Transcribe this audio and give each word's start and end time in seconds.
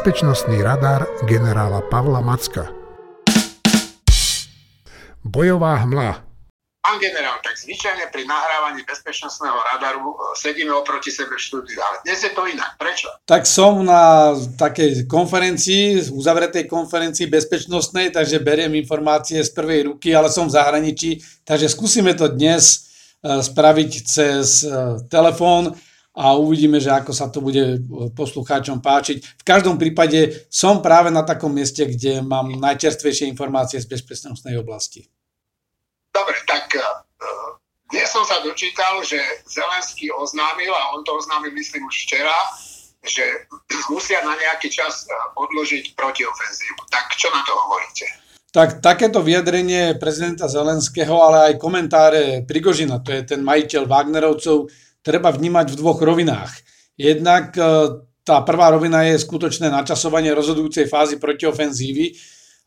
bezpečnostný 0.00 0.64
radar 0.64 1.04
generála 1.28 1.84
Pavla 1.92 2.24
Macka. 2.24 2.72
Bojová 5.20 5.76
hmla 5.84 6.24
Pán 6.80 6.96
generál, 6.96 7.36
tak 7.44 7.52
zvyčajne 7.60 8.08
pri 8.08 8.24
nahrávaní 8.24 8.80
bezpečnostného 8.88 9.60
radaru 9.76 10.16
e, 10.16 10.40
sedíme 10.40 10.72
oproti 10.72 11.12
sebe 11.12 11.36
v 11.36 11.44
štúdiu, 11.44 11.76
ale 11.84 12.00
dnes 12.08 12.16
je 12.16 12.32
to 12.32 12.48
inak. 12.48 12.80
Prečo? 12.80 13.12
Tak 13.28 13.44
som 13.44 13.84
na 13.84 14.32
takej 14.56 15.04
konferencii, 15.04 16.08
uzavretej 16.16 16.64
konferencii 16.64 17.28
bezpečnostnej, 17.28 18.08
takže 18.08 18.40
beriem 18.40 18.72
informácie 18.80 19.44
z 19.44 19.52
prvej 19.52 19.92
ruky, 19.92 20.16
ale 20.16 20.32
som 20.32 20.48
v 20.48 20.56
zahraničí, 20.56 21.20
takže 21.44 21.68
skúsime 21.68 22.16
to 22.16 22.32
dnes 22.32 22.88
e, 23.20 23.44
spraviť 23.44 23.90
cez 24.08 24.64
e, 24.64 24.96
telefón 25.12 25.76
a 26.20 26.36
uvidíme, 26.36 26.76
že 26.76 26.92
ako 26.92 27.16
sa 27.16 27.32
to 27.32 27.40
bude 27.40 27.80
poslucháčom 28.12 28.84
páčiť. 28.84 29.40
V 29.40 29.44
každom 29.48 29.80
prípade 29.80 30.44
som 30.52 30.84
práve 30.84 31.08
na 31.08 31.24
takom 31.24 31.48
mieste, 31.48 31.88
kde 31.88 32.20
mám 32.20 32.52
najčerstvejšie 32.60 33.24
informácie 33.32 33.80
z 33.80 33.88
bezpečnostnej 33.88 34.60
oblasti. 34.60 35.08
Dobre, 36.12 36.36
tak 36.44 36.68
uh, 36.76 37.56
dnes 37.88 38.12
som 38.12 38.28
sa 38.28 38.44
dočítal, 38.44 39.00
že 39.00 39.16
Zelenský 39.48 40.12
oznámil, 40.12 40.68
a 40.68 40.92
on 40.92 41.00
to 41.08 41.16
oznámil 41.16 41.56
myslím 41.56 41.88
už 41.88 41.96
včera, 42.04 42.36
že 43.00 43.24
musia 43.94 44.20
na 44.20 44.36
nejaký 44.36 44.68
čas 44.68 45.08
e, 45.08 45.16
odložiť 45.40 45.96
protiofenzívu. 45.96 46.80
Tak 46.92 47.16
čo 47.16 47.32
na 47.32 47.40
to 47.48 47.56
hovoríte? 47.56 48.06
Tak 48.50 48.82
takéto 48.82 49.22
vyjadrenie 49.22 49.94
prezidenta 49.96 50.50
Zelenského, 50.50 51.14
ale 51.22 51.54
aj 51.54 51.62
komentáre 51.62 52.42
Prigožina, 52.42 52.98
to 52.98 53.14
je 53.14 53.22
ten 53.22 53.46
majiteľ 53.46 53.86
Wagnerovcov, 53.86 54.66
treba 55.00 55.32
vnímať 55.32 55.72
v 55.72 55.78
dvoch 55.80 56.00
rovinách. 56.00 56.52
Jednak 56.96 57.56
e, 57.56 57.62
tá 58.24 58.44
prvá 58.44 58.70
rovina 58.72 59.04
je 59.08 59.20
skutočné 59.20 59.72
načasovanie 59.72 60.30
rozhodujúcej 60.36 60.86
fázy 60.86 61.16
protiofenzívy, 61.16 62.12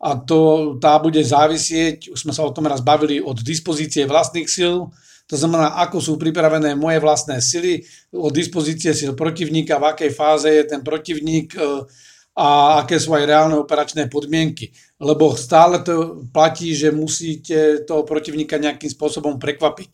a 0.04 0.20
to, 0.20 0.76
tá 0.84 1.00
bude 1.00 1.24
závisieť, 1.24 2.12
už 2.12 2.28
sme 2.28 2.36
sa 2.36 2.44
o 2.44 2.52
tom 2.52 2.68
raz 2.68 2.84
bavili, 2.84 3.24
od 3.24 3.40
dispozície 3.40 4.04
vlastných 4.04 4.52
síl, 4.52 4.92
to 5.24 5.40
znamená, 5.40 5.80
ako 5.80 6.04
sú 6.04 6.14
pripravené 6.20 6.76
moje 6.76 7.00
vlastné 7.00 7.40
sily, 7.40 7.80
od 8.12 8.36
dispozície 8.36 8.92
síl 8.92 9.16
protivníka, 9.16 9.80
v 9.80 9.96
akej 9.96 10.12
fáze 10.12 10.52
je 10.52 10.64
ten 10.68 10.84
protivník 10.84 11.56
e, 11.56 11.88
a 12.36 12.82
aké 12.84 13.00
sú 13.00 13.16
aj 13.16 13.24
reálne 13.24 13.56
operačné 13.56 14.12
podmienky. 14.12 14.76
Lebo 15.00 15.38
stále 15.40 15.80
to 15.86 16.28
platí, 16.34 16.76
že 16.76 16.92
musíte 16.92 17.88
toho 17.88 18.04
protivníka 18.04 18.60
nejakým 18.60 18.92
spôsobom 18.92 19.40
prekvapiť. 19.40 19.92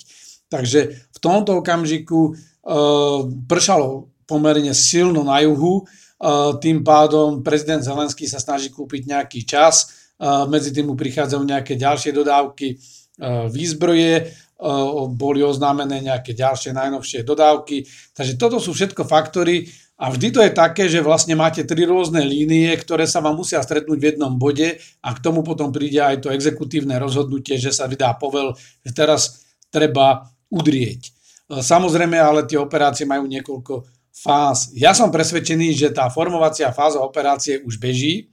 Takže 0.49 0.79
v 1.13 1.17
tomto 1.21 1.61
okamžiku 1.61 2.19
e, 2.29 2.31
pršalo 3.45 4.09
pomerne 4.25 4.73
silno 4.73 5.21
na 5.21 5.41
juhu, 5.45 5.81
e, 5.81 5.93
tým 6.57 6.81
pádom 6.81 7.45
prezident 7.45 7.85
Zelenský 7.85 8.25
sa 8.25 8.41
snaží 8.41 8.73
kúpiť 8.73 9.09
nejaký 9.09 9.45
čas, 9.45 9.95
medzi 10.51 10.75
tým 10.75 10.91
mu 10.91 10.99
prichádzajú 10.99 11.47
nejaké 11.47 11.79
ďalšie 11.79 12.11
dodávky 12.11 12.75
výzbroje, 13.55 14.35
boli 15.15 15.39
oznámené 15.39 16.03
nejaké 16.03 16.35
ďalšie 16.35 16.75
najnovšie 16.75 17.23
dodávky. 17.23 17.87
Takže 18.11 18.35
toto 18.35 18.59
sú 18.59 18.75
všetko 18.75 19.07
faktory 19.07 19.71
a 19.99 20.11
vždy 20.11 20.27
to 20.31 20.39
je 20.43 20.51
také, 20.55 20.87
že 20.87 21.03
vlastne 21.03 21.35
máte 21.35 21.67
tri 21.67 21.83
rôzne 21.83 22.23
línie, 22.23 22.71
ktoré 22.79 23.03
sa 23.03 23.19
vám 23.19 23.35
musia 23.35 23.59
stretnúť 23.59 23.99
v 23.99 24.07
jednom 24.15 24.35
bode 24.39 24.79
a 25.03 25.09
k 25.11 25.19
tomu 25.19 25.43
potom 25.43 25.75
príde 25.75 25.99
aj 25.99 26.23
to 26.23 26.31
exekutívne 26.31 26.95
rozhodnutie, 26.99 27.59
že 27.59 27.75
sa 27.75 27.83
vydá 27.87 28.15
povel, 28.15 28.55
že 28.83 28.91
teraz 28.95 29.43
treba 29.67 30.27
udrieť. 30.49 31.13
Samozrejme, 31.49 32.17
ale 32.17 32.45
tie 32.45 32.61
operácie 32.61 33.09
majú 33.09 33.25
niekoľko 33.25 33.85
fáz. 34.13 34.73
Ja 34.75 34.93
som 34.93 35.09
presvedčený, 35.09 35.73
že 35.73 35.89
tá 35.89 36.09
formovacia 36.11 36.69
fáza 36.75 37.01
operácie 37.01 37.61
už 37.63 37.79
beží 37.79 38.29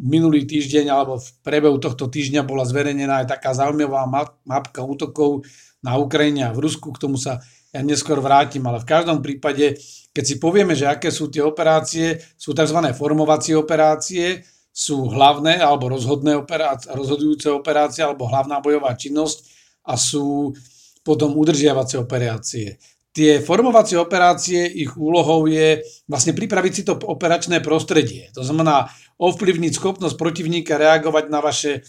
minulý 0.00 0.48
týždeň 0.48 0.88
alebo 0.88 1.20
v 1.20 1.28
priebehu 1.44 1.76
tohto 1.76 2.08
týždňa 2.08 2.48
bola 2.48 2.64
zverejnená 2.64 3.24
aj 3.24 3.36
taká 3.36 3.52
zaujímavá 3.52 4.08
mapka 4.48 4.80
útokov 4.80 5.44
na 5.84 6.00
Ukrajine 6.00 6.48
a 6.48 6.54
v 6.54 6.64
Rusku, 6.64 6.88
k 6.96 7.02
tomu 7.02 7.20
sa 7.20 7.44
ja 7.72 7.80
neskôr 7.80 8.20
vrátim, 8.20 8.60
ale 8.68 8.84
v 8.84 8.88
každom 8.88 9.24
prípade, 9.24 9.80
keď 10.12 10.24
si 10.24 10.36
povieme, 10.36 10.76
že 10.76 10.88
aké 10.88 11.08
sú 11.08 11.32
tie 11.32 11.40
operácie, 11.40 12.20
sú 12.36 12.52
tzv. 12.52 12.76
formovacie 12.92 13.56
operácie, 13.56 14.44
sú 14.72 15.08
hlavné 15.08 15.60
alebo 15.60 15.88
rozhodné 15.92 16.36
operácie, 16.36 16.92
rozhodujúce 16.92 17.48
operácie 17.52 18.04
alebo 18.04 18.28
hlavná 18.28 18.60
bojová 18.60 18.96
činnosť 18.96 19.61
a 19.86 19.94
sú 19.98 20.54
potom 21.02 21.34
udržiavacie 21.34 21.98
operácie. 21.98 22.78
Tie 23.12 23.44
formovacie 23.44 24.00
operácie, 24.00 24.64
ich 24.64 24.96
úlohou 24.96 25.44
je 25.44 25.84
vlastne 26.08 26.32
pripraviť 26.32 26.72
si 26.72 26.82
to 26.88 26.96
operačné 26.96 27.60
prostredie. 27.60 28.32
To 28.32 28.40
znamená 28.40 28.88
ovplyvniť 29.20 29.72
schopnosť 29.76 30.16
protivníka 30.16 30.80
reagovať 30.80 31.24
na 31.28 31.44
vaše 31.44 31.72
e, 31.76 31.80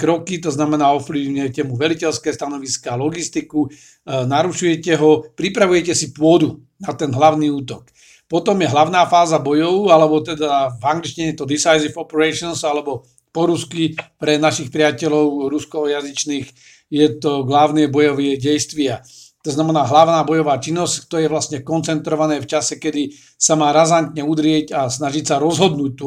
kroky, 0.00 0.40
to 0.40 0.48
znamená 0.48 0.96
ovplyvňujete 0.96 1.68
mu 1.68 1.76
veliteľské 1.76 2.32
stanoviska, 2.32 2.96
logistiku, 2.96 3.68
e, 3.68 3.70
narušujete 4.08 4.96
ho, 4.96 5.28
pripravujete 5.36 5.92
si 5.92 6.16
pôdu 6.16 6.64
na 6.80 6.96
ten 6.96 7.12
hlavný 7.12 7.52
útok. 7.52 7.92
Potom 8.24 8.56
je 8.56 8.72
hlavná 8.72 9.04
fáza 9.04 9.36
bojov, 9.36 9.92
alebo 9.92 10.24
teda 10.24 10.80
v 10.80 10.82
angličtine 10.82 11.36
to 11.36 11.44
decisive 11.44 11.92
operations, 12.00 12.64
alebo 12.64 13.04
po 13.34 13.50
rusky 13.50 13.92
pre 14.16 14.40
našich 14.40 14.72
priateľov 14.72 15.52
ruskojazyčných 15.52 16.73
je 16.94 17.08
to 17.18 17.42
hlavné 17.42 17.90
bojové 17.90 18.38
dejstvia. 18.38 19.02
To 19.42 19.50
znamená 19.50 19.84
hlavná 19.84 20.22
bojová 20.22 20.56
činnosť, 20.62 21.10
to 21.10 21.18
je 21.20 21.28
vlastne 21.28 21.60
koncentrované 21.66 22.40
v 22.40 22.48
čase, 22.48 22.78
kedy 22.80 23.12
sa 23.36 23.58
má 23.58 23.74
razantne 23.74 24.22
udrieť 24.22 24.72
a 24.72 24.86
snažiť 24.88 25.24
sa 25.26 25.36
rozhodnúť 25.42 25.92
tú, 25.98 26.06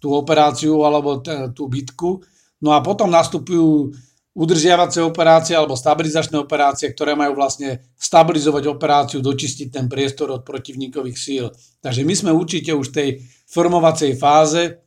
tú 0.00 0.08
operáciu 0.14 0.86
alebo 0.86 1.20
tú 1.52 1.68
bitku. 1.68 2.22
No 2.64 2.72
a 2.72 2.80
potom 2.80 3.12
nastupujú 3.12 3.92
udržiavacie 4.36 5.00
operácie 5.04 5.56
alebo 5.56 5.76
stabilizačné 5.76 6.36
operácie, 6.40 6.92
ktoré 6.92 7.12
majú 7.16 7.36
vlastne 7.40 7.92
stabilizovať 7.96 8.64
operáciu, 8.68 9.24
dočistiť 9.24 9.68
ten 9.72 9.88
priestor 9.88 10.32
od 10.32 10.44
protivníkových 10.44 11.18
síl. 11.18 11.44
Takže 11.80 12.04
my 12.04 12.14
sme 12.16 12.30
určite 12.36 12.72
už 12.72 12.92
v 12.92 12.96
tej 12.96 13.08
formovacej 13.48 14.16
fáze, 14.16 14.85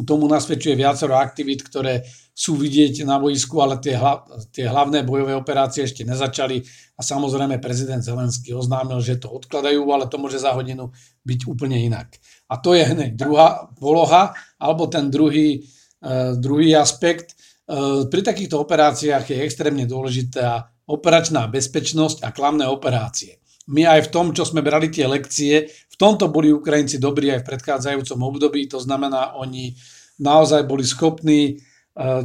tomu 0.00 0.24
nasvedčuje 0.24 0.72
viacero 0.72 1.20
aktivít, 1.20 1.68
ktoré 1.68 2.00
sú 2.32 2.56
vidieť 2.56 3.04
na 3.04 3.20
boisku, 3.20 3.60
ale 3.60 3.76
tie, 3.76 3.92
hla, 3.92 4.24
tie 4.48 4.64
hlavné 4.64 5.04
bojové 5.04 5.36
operácie 5.36 5.84
ešte 5.84 6.08
nezačali 6.08 6.64
a 6.96 7.04
samozrejme 7.04 7.60
prezident 7.60 8.00
Zelenský 8.00 8.56
oznámil, 8.56 9.04
že 9.04 9.20
to 9.20 9.28
odkladajú, 9.28 9.84
ale 9.92 10.08
to 10.08 10.16
môže 10.16 10.40
za 10.40 10.56
hodinu 10.56 10.88
byť 11.28 11.40
úplne 11.44 11.76
inak. 11.76 12.16
A 12.48 12.56
to 12.56 12.72
je 12.72 12.88
hneď 12.88 13.20
druhá 13.20 13.68
poloha, 13.76 14.32
alebo 14.56 14.88
ten 14.88 15.12
druhý, 15.12 15.60
uh, 16.00 16.32
druhý 16.40 16.72
aspekt. 16.72 17.36
Uh, 17.68 18.08
pri 18.08 18.24
takýchto 18.24 18.56
operáciách 18.56 19.28
je 19.28 19.44
extrémne 19.44 19.84
dôležitá 19.84 20.72
operačná 20.88 21.52
bezpečnosť 21.52 22.24
a 22.24 22.32
klamné 22.32 22.64
operácie. 22.64 23.44
My 23.70 23.86
aj 23.86 24.08
v 24.08 24.12
tom, 24.12 24.26
čo 24.34 24.42
sme 24.42 24.64
brali 24.64 24.90
tie 24.90 25.06
lekcie, 25.06 25.70
v 25.92 25.96
tomto 26.00 26.32
boli 26.32 26.48
Ukrajinci 26.48 26.96
dobrí 26.96 27.28
aj 27.28 27.44
v 27.44 27.48
predchádzajúcom 27.52 28.20
období, 28.24 28.64
to 28.66 28.80
znamená, 28.80 29.36
oni 29.36 29.76
naozaj 30.18 30.64
boli 30.64 30.88
schopní 30.88 31.60
uh, 31.60 32.24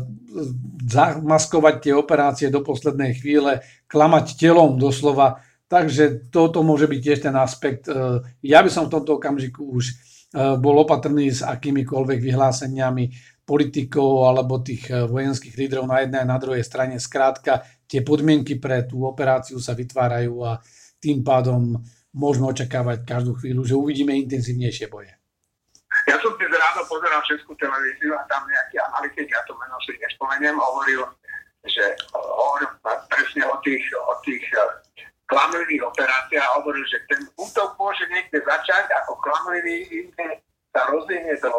zamaskovať 0.87 1.75
tie 1.83 1.93
operácie 1.93 2.47
do 2.47 2.63
poslednej 2.63 3.19
chvíle, 3.19 3.59
klamať 3.91 4.39
telom 4.39 4.79
doslova, 4.79 5.43
takže 5.67 6.31
toto 6.31 6.63
môže 6.63 6.87
byť 6.87 6.99
tiež 7.03 7.19
ten 7.27 7.35
aspekt. 7.35 7.91
Ja 8.39 8.63
by 8.63 8.71
som 8.71 8.87
v 8.87 8.93
tomto 8.95 9.19
okamžiku 9.19 9.67
už 9.67 9.85
E, 10.27 10.59
bol 10.59 10.75
opatrný 10.83 11.31
s 11.31 11.39
akýmikoľvek 11.39 12.19
vyhláseniami 12.19 13.05
politikov 13.47 14.27
alebo 14.27 14.59
tých 14.59 14.91
e, 14.91 15.07
vojenských 15.07 15.55
lídrov 15.55 15.87
na 15.87 16.03
jednej 16.03 16.27
a 16.27 16.27
na 16.27 16.35
druhej 16.35 16.67
strane. 16.67 16.99
Skrátka, 16.99 17.63
tie 17.87 18.03
podmienky 18.03 18.59
pre 18.59 18.83
tú 18.83 19.07
operáciu 19.07 19.55
sa 19.63 19.71
vytvárajú 19.71 20.43
a 20.43 20.59
tým 20.99 21.23
pádom 21.23 21.79
môžeme 22.17 22.49
očakávať 22.49 23.05
každú 23.05 23.37
chvíľu, 23.37 23.61
že 23.61 23.77
uvidíme 23.77 24.17
intenzívnejšie 24.17 24.89
boje. 24.89 25.13
Ja 26.09 26.17
som 26.17 26.33
dnes 26.35 26.49
ráno 26.49 26.81
pozeral 26.89 27.21
Českú 27.29 27.53
televíziu 27.61 28.17
a 28.17 28.25
tam 28.25 28.41
nejaký 28.49 28.81
analytik, 28.91 29.29
ja 29.29 29.41
to 29.45 29.53
meno 29.55 29.77
si 29.85 29.93
nespomeniem, 30.01 30.57
hovoril, 30.57 31.05
že 31.67 31.83
hovoril 32.15 32.69
presne 33.11 33.43
o 33.45 33.55
tých, 33.61 33.83
o 33.93 34.13
tých 34.25 34.45
klamlivých 35.27 35.83
operáciách 35.83 36.45
a 36.47 36.55
hovoril, 36.63 36.85
že 36.87 37.03
ten 37.11 37.21
útok 37.35 37.75
môže 37.77 38.03
niekde 38.09 38.39
začať 38.41 38.87
ako 39.03 39.19
klamlivý, 39.19 39.83
inde 39.91 40.41
sa 40.71 40.87
rozvinie 40.93 41.33
do 41.41 41.51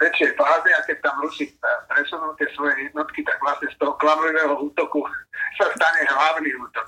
väčšej 0.00 0.34
fáze 0.40 0.68
a 0.72 0.80
keď 0.88 0.96
tam 1.04 1.20
Rusi 1.22 1.52
presunú 1.86 2.32
tie 2.40 2.48
svoje 2.56 2.88
jednotky, 2.88 3.20
tak 3.22 3.38
vlastne 3.44 3.68
z 3.70 3.76
toho 3.78 3.94
klamlivého 4.00 4.56
útoku 4.58 5.04
sa 5.58 5.68
stane 5.70 6.02
hlavný 6.08 6.50
útok. 6.64 6.86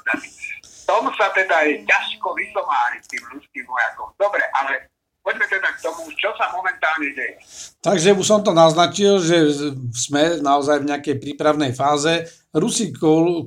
Tomu 0.87 1.11
sa 1.19 1.35
teda 1.35 1.67
je 1.67 1.83
ťažko 1.83 2.31
vysomáriť 2.31 3.03
tým 3.11 3.23
ruským 3.35 3.67
vojakom. 3.67 4.15
Dobre, 4.15 4.47
ale 4.55 4.87
poďme 5.19 5.51
teda 5.51 5.69
k 5.75 5.83
tomu, 5.83 6.07
čo 6.15 6.31
sa 6.39 6.55
momentálne 6.55 7.11
deje. 7.11 7.43
Takže 7.83 8.15
už 8.15 8.23
som 8.23 8.41
to 8.47 8.55
naznačil, 8.55 9.19
že 9.19 9.51
sme 9.91 10.39
naozaj 10.39 10.87
v 10.87 10.89
nejakej 10.95 11.17
prípravnej 11.19 11.75
fáze. 11.75 12.31
Rusi 12.55 12.95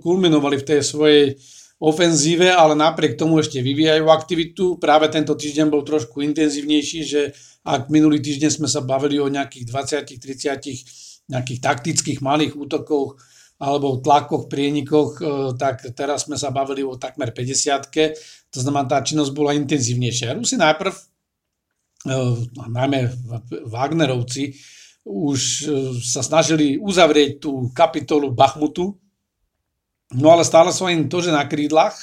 kulminovali 0.03 0.59
v 0.59 0.67
tej 0.67 0.81
svojej 0.83 1.39
ofenzíve, 1.79 2.51
ale 2.51 2.75
napriek 2.75 3.15
tomu 3.15 3.39
ešte 3.39 3.63
vyvíjajú 3.63 4.11
aktivitu. 4.11 4.75
Práve 4.75 5.07
tento 5.07 5.31
týždeň 5.31 5.71
bol 5.71 5.87
trošku 5.87 6.19
intenzívnejší, 6.19 6.99
že 7.07 7.31
ak 7.63 7.87
minulý 7.87 8.19
týždeň 8.19 8.51
sme 8.59 8.67
sa 8.67 8.83
bavili 8.83 9.15
o 9.15 9.31
nejakých 9.31 9.63
20-30 10.11 11.09
nejakých 11.29 11.59
taktických 11.61 12.19
malých 12.25 12.57
útokoch 12.57 13.21
alebo 13.59 13.99
tlakoch, 13.99 14.47
prienikoch, 14.47 15.19
e, 15.19 15.23
tak 15.59 15.83
teraz 15.91 16.25
sme 16.25 16.39
sa 16.39 16.49
bavili 16.49 16.79
o 16.81 16.95
takmer 16.95 17.35
50 17.35 17.83
To 18.49 18.57
znamená, 18.63 18.87
tá 18.87 19.03
činnosť 19.03 19.31
bola 19.35 19.51
intenzívnejšia. 19.59 20.39
Rusi 20.39 20.55
najprv, 20.55 20.93
e, 20.95 22.15
najmä 22.71 22.99
Wagnerovci, 23.67 24.55
už 25.03 25.39
e, 25.39 25.63
sa 25.99 26.23
snažili 26.23 26.79
uzavrieť 26.79 27.43
tú 27.43 27.67
kapitolu 27.75 28.31
Bachmutu, 28.31 28.95
No 30.09 30.33
ale 30.33 30.41
stále 30.41 30.73
sú 30.73 30.89
im 30.89 31.05
to, 31.05 31.21
že 31.21 31.29
na 31.29 31.45
krídlach, 31.45 31.93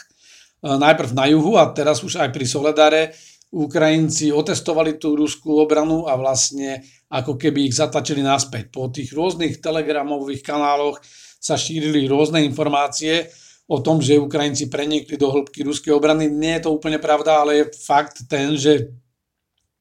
najprv 0.62 1.11
na 1.11 1.26
juhu 1.26 1.58
a 1.58 1.67
teraz 1.75 2.06
už 2.06 2.23
aj 2.23 2.31
pri 2.31 2.47
Soledare, 2.47 3.03
Ukrajinci 3.50 4.35
otestovali 4.35 4.99
tú 4.99 5.14
ruskú 5.14 5.58
obranu 5.58 6.06
a 6.06 6.19
vlastne 6.19 6.82
ako 7.11 7.38
keby 7.38 7.70
ich 7.70 7.79
zatlačili 7.79 8.23
naspäť. 8.23 8.75
Po 8.75 8.91
tých 8.91 9.14
rôznych 9.14 9.62
telegramových 9.62 10.43
kanáloch 10.43 10.99
sa 11.46 11.54
šírili 11.54 12.10
rôzne 12.10 12.43
informácie 12.43 13.31
o 13.70 13.78
tom, 13.78 14.02
že 14.02 14.19
Ukrajinci 14.19 14.66
prenikli 14.66 15.14
do 15.14 15.31
hĺbky 15.31 15.62
ruskej 15.62 15.94
obrany. 15.94 16.26
Nie 16.26 16.58
je 16.58 16.66
to 16.66 16.75
úplne 16.75 16.98
pravda, 16.98 17.46
ale 17.46 17.62
je 17.62 17.64
fakt 17.87 18.26
ten, 18.26 18.58
že 18.58 18.90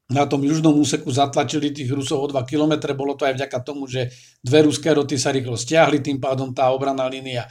na 0.06 0.22
tom 0.22 0.38
južnom 0.46 0.70
úseku 0.78 1.10
zatlačili 1.10 1.74
tých 1.74 1.90
Rusov 1.90 2.22
o 2.22 2.26
2 2.30 2.46
km. 2.46 2.94
Bolo 2.94 3.18
to 3.18 3.26
aj 3.26 3.34
vďaka 3.34 3.58
tomu, 3.66 3.90
že 3.90 4.06
dve 4.38 4.62
ruské 4.62 4.94
roty 4.94 5.18
sa 5.18 5.34
rýchlo 5.34 5.58
stiahli, 5.58 5.98
tým 5.98 6.22
pádom 6.22 6.54
tá 6.54 6.70
obranná 6.70 7.10
línia 7.10 7.50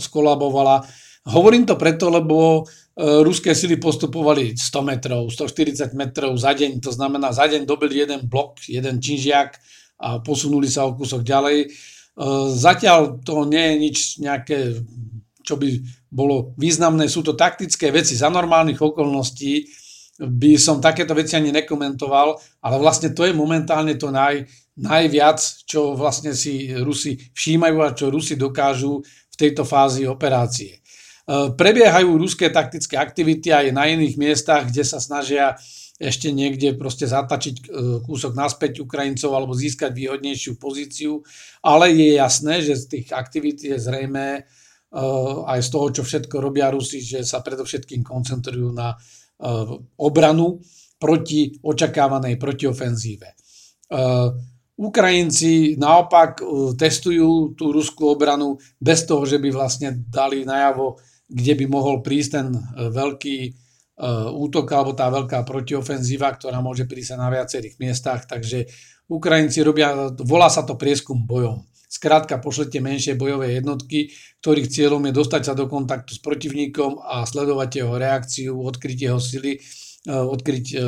skolabovala. 0.00 0.88
Hovorím 1.28 1.68
to 1.68 1.76
preto, 1.76 2.08
lebo 2.08 2.64
e, 2.64 3.20
ruské 3.20 3.52
sily 3.52 3.76
postupovali 3.76 4.56
100 4.56 4.80
metrov, 4.80 5.28
140 5.28 5.92
metrov 5.92 6.32
za 6.40 6.56
deň, 6.56 6.80
to 6.80 6.88
znamená 6.96 7.28
za 7.28 7.44
deň 7.44 7.68
dobili 7.68 8.08
jeden 8.08 8.24
blok, 8.24 8.64
jeden 8.64 8.96
činžiak 8.96 9.52
a 10.00 10.24
posunuli 10.24 10.64
sa 10.64 10.88
o 10.88 10.96
kúsok 10.96 11.20
ďalej. 11.20 11.68
E, 12.18 12.24
zatiaľ 12.50 13.22
to 13.22 13.46
nie 13.46 13.62
je 13.62 13.74
nič 13.78 13.98
nejaké, 14.18 14.82
čo 15.46 15.54
by 15.54 15.78
bolo 16.10 16.56
významné, 16.58 17.06
sú 17.06 17.22
to 17.22 17.38
taktické 17.38 17.94
veci 17.94 18.18
za 18.18 18.26
normálnych 18.26 18.82
okolností, 18.82 19.70
by 20.18 20.58
som 20.58 20.82
takéto 20.82 21.14
veci 21.14 21.38
ani 21.38 21.54
nekomentoval, 21.54 22.34
ale 22.66 22.76
vlastne 22.82 23.14
to 23.14 23.22
je 23.22 23.30
momentálne 23.30 23.94
to 23.94 24.10
naj, 24.10 24.42
najviac, 24.74 25.38
čo 25.62 25.94
vlastne 25.94 26.34
si 26.34 26.74
Rusi 26.74 27.14
všímajú 27.14 27.78
a 27.78 27.94
čo 27.94 28.10
Rusi 28.10 28.34
dokážu 28.34 28.98
v 29.06 29.36
tejto 29.38 29.62
fázi 29.62 30.10
operácie. 30.10 30.74
E, 30.74 30.80
prebiehajú 31.54 32.18
ruské 32.18 32.50
taktické 32.50 32.98
aktivity 32.98 33.54
aj 33.54 33.70
na 33.70 33.86
iných 33.86 34.18
miestach, 34.18 34.66
kde 34.66 34.82
sa 34.82 34.98
snažia 34.98 35.54
ešte 35.98 36.30
niekde 36.30 36.78
proste 36.78 37.10
zatačiť 37.10 37.56
e, 37.58 37.62
kúsok 38.06 38.38
naspäť 38.38 38.86
Ukrajincov 38.86 39.34
alebo 39.34 39.52
získať 39.54 39.90
výhodnejšiu 39.90 40.54
pozíciu, 40.56 41.22
ale 41.60 41.90
je 41.90 42.14
jasné, 42.14 42.62
že 42.62 42.78
z 42.78 42.84
tých 42.86 43.06
aktivít 43.10 43.66
je 43.66 43.76
zrejme 43.76 44.26
e, 44.38 44.42
aj 45.44 45.60
z 45.60 45.68
toho, 45.74 45.86
čo 45.90 46.02
všetko 46.06 46.38
robia 46.38 46.70
Rusi, 46.70 47.02
že 47.02 47.26
sa 47.26 47.42
predovšetkým 47.42 48.06
koncentrujú 48.06 48.70
na 48.70 48.94
Eh, 49.38 49.66
obranu 50.02 50.58
proti 50.98 51.54
očakávanej 51.62 52.42
protiofenzíve. 52.42 53.28
Eh, 53.30 54.28
Ukrajinci 54.78 55.78
naopak 55.78 56.42
testujú 56.78 57.54
tú 57.58 57.74
ruskú 57.74 58.14
obranu 58.14 58.58
bez 58.78 59.06
toho, 59.06 59.26
že 59.26 59.38
by 59.38 59.50
vlastne 59.50 59.94
dali 60.06 60.42
najavo, 60.46 60.98
kde 61.26 61.54
by 61.58 61.64
mohol 61.66 61.98
prísť 61.98 62.30
ten 62.30 62.46
veľký 62.94 63.38
útok 64.32 64.70
alebo 64.70 64.94
tá 64.94 65.10
veľká 65.10 65.42
protiofenzíva, 65.42 66.30
ktorá 66.38 66.62
môže 66.62 66.86
prísť 66.86 67.18
na 67.18 67.34
viacerých 67.34 67.82
miestach. 67.82 68.30
Takže 68.30 68.70
Ukrajinci 69.10 69.64
robia, 69.64 70.12
volá 70.22 70.46
sa 70.46 70.62
to 70.62 70.78
prieskum 70.78 71.26
bojom. 71.26 71.64
Skrátka 71.88 72.36
pošlete 72.36 72.84
menšie 72.84 73.16
bojové 73.16 73.56
jednotky, 73.56 74.12
ktorých 74.44 74.68
cieľom 74.68 75.08
je 75.08 75.16
dostať 75.16 75.42
sa 75.48 75.54
do 75.56 75.64
kontaktu 75.64 76.14
s 76.14 76.20
protivníkom 76.20 77.00
a 77.00 77.24
sledovať 77.24 77.70
jeho 77.80 77.94
reakciu, 77.96 78.52
odkryť 78.60 78.98
jeho 79.08 79.16
sily, 79.16 79.56
e, 79.56 79.60
odkryť 80.12 80.66
e, 80.68 80.76
e, 80.76 80.84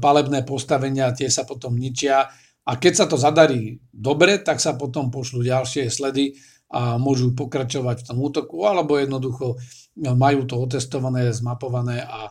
palebné 0.00 0.48
postavenia, 0.48 1.12
tie 1.12 1.28
sa 1.28 1.44
potom 1.44 1.76
ničia. 1.76 2.24
A 2.64 2.72
keď 2.80 2.92
sa 2.96 3.04
to 3.04 3.20
zadarí 3.20 3.76
dobre, 3.92 4.40
tak 4.40 4.56
sa 4.56 4.72
potom 4.72 5.12
pošlú 5.12 5.44
ďalšie 5.44 5.92
sledy 5.92 6.32
a 6.68 7.00
môžu 7.00 7.32
pokračovať 7.32 8.04
v 8.04 8.06
tom 8.12 8.18
útoku, 8.20 8.68
alebo 8.68 9.00
jednoducho 9.00 9.56
majú 9.96 10.44
to 10.44 10.60
otestované, 10.60 11.32
zmapované 11.32 12.04
a, 12.04 12.28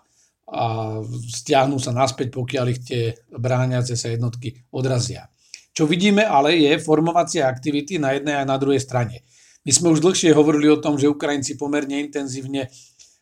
a 0.47 0.63
stiahnu 1.09 1.81
sa 1.81 1.89
naspäť, 1.89 2.37
pokiaľ 2.37 2.65
ich 2.69 2.81
tie 2.85 3.03
bráňace 3.33 3.97
sa 3.97 4.13
jednotky 4.13 4.61
odrazia. 4.69 5.27
Čo 5.77 5.85
vidíme 5.85 6.25
ale 6.25 6.57
je 6.57 6.81
formovacia 6.81 7.45
aktivity 7.45 8.01
na 8.01 8.17
jednej 8.17 8.41
a 8.41 8.49
na 8.49 8.57
druhej 8.57 8.81
strane. 8.81 9.21
My 9.61 9.75
sme 9.75 9.93
už 9.93 10.01
dlhšie 10.01 10.33
hovorili 10.33 10.73
o 10.73 10.81
tom, 10.81 10.97
že 10.97 11.11
Ukrajinci 11.11 11.53
pomerne 11.53 12.01
intenzívne 12.01 12.65
e, 12.65 12.69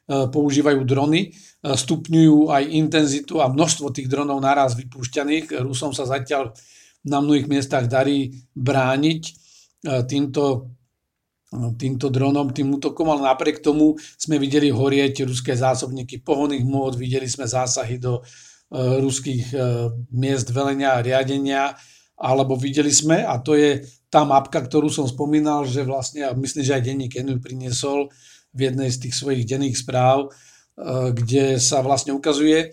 používajú 0.07 0.85
drony, 0.87 1.19
e, 1.25 1.29
stupňujú 1.73 2.53
aj 2.53 2.63
intenzitu 2.69 3.43
a 3.43 3.51
množstvo 3.51 3.91
tých 3.91 4.07
dronov 4.07 4.39
naraz 4.39 4.77
vypúšťaných. 4.77 5.57
Rusom 5.65 5.91
sa 5.91 6.05
zatiaľ 6.05 6.55
na 7.03 7.19
mnohých 7.19 7.49
miestach 7.49 7.89
darí 7.91 8.45
brániť 8.53 9.21
e, 9.25 9.31
týmto, 10.05 10.69
týmto 11.79 12.11
dronom, 12.11 12.51
tým 12.51 12.75
útokom, 12.75 13.09
ale 13.11 13.27
napriek 13.27 13.63
tomu 13.63 13.97
sme 14.19 14.37
videli 14.37 14.69
horieť 14.71 15.25
ruské 15.25 15.55
zásobníky 15.55 16.21
pohoných 16.21 16.65
môd, 16.67 16.99
videli 16.99 17.25
sme 17.25 17.49
zásahy 17.49 17.97
do 17.97 18.21
ruských 18.75 19.53
miest 20.09 20.49
velenia 20.49 20.97
a 20.97 21.03
riadenia 21.05 21.77
alebo 22.15 22.55
videli 22.55 22.91
sme, 22.91 23.27
a 23.27 23.39
to 23.43 23.59
je 23.59 23.83
tá 24.07 24.23
mapka, 24.23 24.63
ktorú 24.63 24.87
som 24.87 25.03
spomínal, 25.03 25.67
že 25.67 25.83
vlastne, 25.83 26.23
a 26.23 26.31
myslím, 26.31 26.63
že 26.63 26.75
aj 26.79 26.83
denník 26.87 27.13
Enu 27.19 27.35
priniesol 27.43 28.07
v 28.55 28.71
jednej 28.71 28.87
z 28.87 29.07
tých 29.07 29.15
svojich 29.19 29.43
denných 29.43 29.75
správ, 29.75 30.23
e, 30.23 30.29
kde 31.11 31.59
sa 31.59 31.83
vlastne 31.83 32.15
ukazuje 32.15 32.71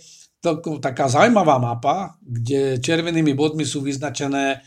taká 0.83 1.07
zaujímavá 1.07 1.59
mapa, 1.63 2.19
kde 2.19 2.83
červenými 2.83 3.35
bodmi 3.35 3.67
sú 3.67 3.83
vyznačené 3.83 4.47
e, 4.55 4.59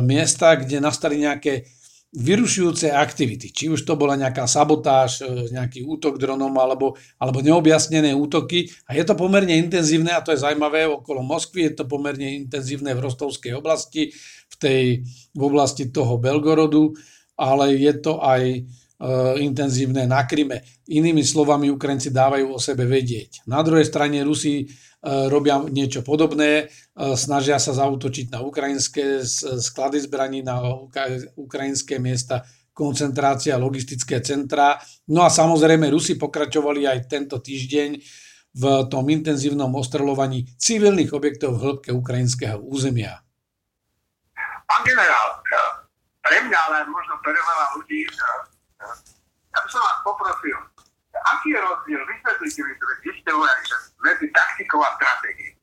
miesta, 0.00 0.56
kde 0.56 0.80
nastali 0.80 1.20
nejaké 1.20 1.68
vyrušujúce 2.08 2.88
aktivity. 2.88 3.52
Či 3.52 3.68
už 3.68 3.84
to 3.84 3.92
bola 3.92 4.16
nejaká 4.16 4.48
sabotáž, 4.48 5.20
e, 5.20 5.52
nejaký 5.52 5.84
útok 5.84 6.16
dronom 6.16 6.56
alebo, 6.56 6.96
alebo 7.20 7.44
neobjasnené 7.44 8.16
útoky. 8.16 8.72
A 8.88 8.96
je 8.96 9.04
to 9.04 9.12
pomerne 9.12 9.52
intenzívne 9.52 10.16
a 10.16 10.24
to 10.24 10.32
je 10.32 10.40
zaujímavé 10.40 10.88
okolo 10.88 11.20
Moskvy, 11.20 11.68
je 11.68 11.72
to 11.76 11.84
pomerne 11.84 12.24
intenzívne 12.48 12.96
v 12.96 13.04
Rostovskej 13.04 13.52
oblasti, 13.52 14.08
v, 14.48 14.54
tej, 14.56 14.82
v 15.36 15.40
oblasti 15.44 15.92
toho 15.92 16.16
Belgorodu, 16.16 16.96
ale 17.36 17.76
je 17.76 17.92
to 18.00 18.24
aj 18.24 18.64
intenzívne 19.38 20.10
na 20.10 20.26
Kryme. 20.26 20.66
Inými 20.90 21.22
slovami, 21.22 21.70
Ukrajinci 21.70 22.10
dávajú 22.10 22.50
o 22.50 22.58
sebe 22.58 22.82
vedieť. 22.82 23.46
Na 23.46 23.62
druhej 23.62 23.86
strane 23.86 24.26
Rusi 24.26 24.66
E, 24.98 25.30
robia 25.30 25.62
niečo 25.62 26.02
podobné, 26.02 26.66
e, 26.66 27.14
snažia 27.14 27.62
sa 27.62 27.70
zautočiť 27.70 28.34
na 28.34 28.42
ukrajinské 28.42 29.22
sklady 29.62 30.02
zbraní, 30.10 30.42
na 30.42 30.58
ukrajinské 31.38 32.02
miesta, 32.02 32.42
koncentrácia, 32.74 33.62
logistické 33.62 34.18
centrá. 34.18 34.74
No 35.06 35.22
a 35.22 35.30
samozrejme 35.30 35.86
Rusi 35.94 36.18
pokračovali 36.18 36.90
aj 36.90 36.98
tento 37.06 37.38
týždeň 37.38 37.90
v 38.58 38.64
tom 38.90 39.06
intenzívnom 39.06 39.70
ostreľovaní 39.78 40.50
civilných 40.58 41.14
objektov 41.14 41.58
v 41.58 41.62
hĺbke 41.62 41.90
ukrajinského 41.94 42.58
územia. 42.58 43.22
Pán 44.66 44.82
generál, 44.82 45.38
pre 46.26 46.42
mňa, 46.42 46.58
ale 46.58 46.90
možno 46.90 47.14
pre 47.22 47.38
veľa 47.38 47.66
ľudí, 47.78 48.02
ja 49.48 49.58
by 49.64 49.68
som 49.68 49.80
vás 49.80 49.98
poprosil, 50.04 50.56
aký 51.14 51.48
je 51.52 51.60
rozdiel, 51.60 52.00
vysvetlite 52.04 52.60
mi 52.64 52.72
to, 52.76 52.84
ste 53.18 53.32
medzi 54.04 54.26
taktikou 54.30 54.80
a 54.80 54.90
stratégiou. 54.94 55.54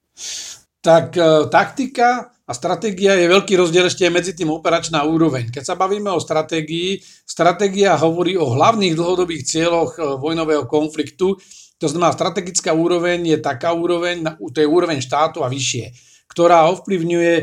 Tak 0.85 1.07
e, 1.17 1.29
taktika 1.49 2.09
a 2.45 2.51
stratégia 2.53 3.17
je 3.17 3.25
veľký 3.25 3.57
rozdiel 3.57 3.89
ešte 3.89 4.05
medzi 4.13 4.37
tým 4.37 4.53
operačná 4.53 5.01
úroveň. 5.01 5.49
Keď 5.49 5.63
sa 5.65 5.73
bavíme 5.73 6.13
o 6.13 6.21
stratégii, 6.21 7.01
stratégia 7.25 7.97
hovorí 7.97 8.37
o 8.37 8.53
hlavných 8.53 8.93
dlhodobých 8.93 9.49
cieľoch 9.49 9.97
e, 9.97 10.01
vojnového 10.21 10.69
konfliktu. 10.69 11.41
To 11.81 11.87
znamená, 11.89 12.13
strategická 12.13 12.71
úroveň 12.71 13.35
je 13.35 13.37
taká 13.41 13.73
úroveň, 13.73 14.37
to 14.53 14.61
je 14.61 14.67
úroveň 14.69 15.01
štátu 15.01 15.41
a 15.41 15.49
vyššie, 15.49 15.91
ktorá 16.29 16.69
ovplyvňuje 16.71 17.33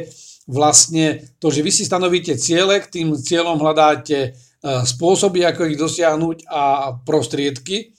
vlastne 0.46 1.26
to, 1.42 1.50
že 1.50 1.60
vy 1.66 1.70
si 1.74 1.82
stanovíte 1.82 2.38
ciele, 2.38 2.78
k 2.78 2.86
tým 2.86 3.14
cieľom 3.14 3.58
hľadáte 3.58 4.38
spôsoby, 4.62 5.42
ako 5.42 5.66
ich 5.66 5.78
dosiahnuť 5.78 6.46
a 6.46 6.94
prostriedky. 7.02 7.92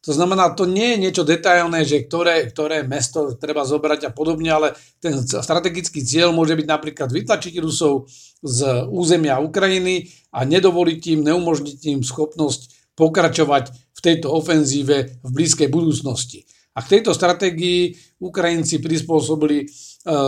To 0.00 0.16
znamená, 0.16 0.56
to 0.56 0.64
nie 0.64 0.96
je 0.96 1.02
niečo 1.08 1.24
detailné, 1.28 1.84
že 1.84 2.08
ktoré, 2.08 2.48
ktoré 2.48 2.88
mesto 2.88 3.36
treba 3.36 3.68
zobrať 3.68 4.08
a 4.08 4.14
podobne, 4.16 4.48
ale 4.48 4.68
ten 4.96 5.20
strategický 5.20 6.00
cieľ 6.00 6.32
môže 6.32 6.56
byť 6.56 6.66
napríklad 6.68 7.12
vytlačiť 7.12 7.60
Rusov 7.60 8.08
z 8.40 8.88
územia 8.88 9.36
Ukrajiny 9.44 10.08
a 10.32 10.48
nedovoliť 10.48 11.00
im, 11.16 11.20
neumožniť 11.28 11.78
im 11.92 12.00
schopnosť 12.00 12.96
pokračovať 12.96 13.64
v 13.92 14.00
tejto 14.00 14.32
ofenzíve 14.32 15.20
v 15.20 15.28
blízkej 15.28 15.68
budúcnosti. 15.68 16.48
A 16.72 16.80
k 16.80 16.96
tejto 16.96 17.12
stratégii 17.12 17.92
Ukrajinci 18.24 18.80
prispôsobili 18.80 19.58
e, 19.60 19.66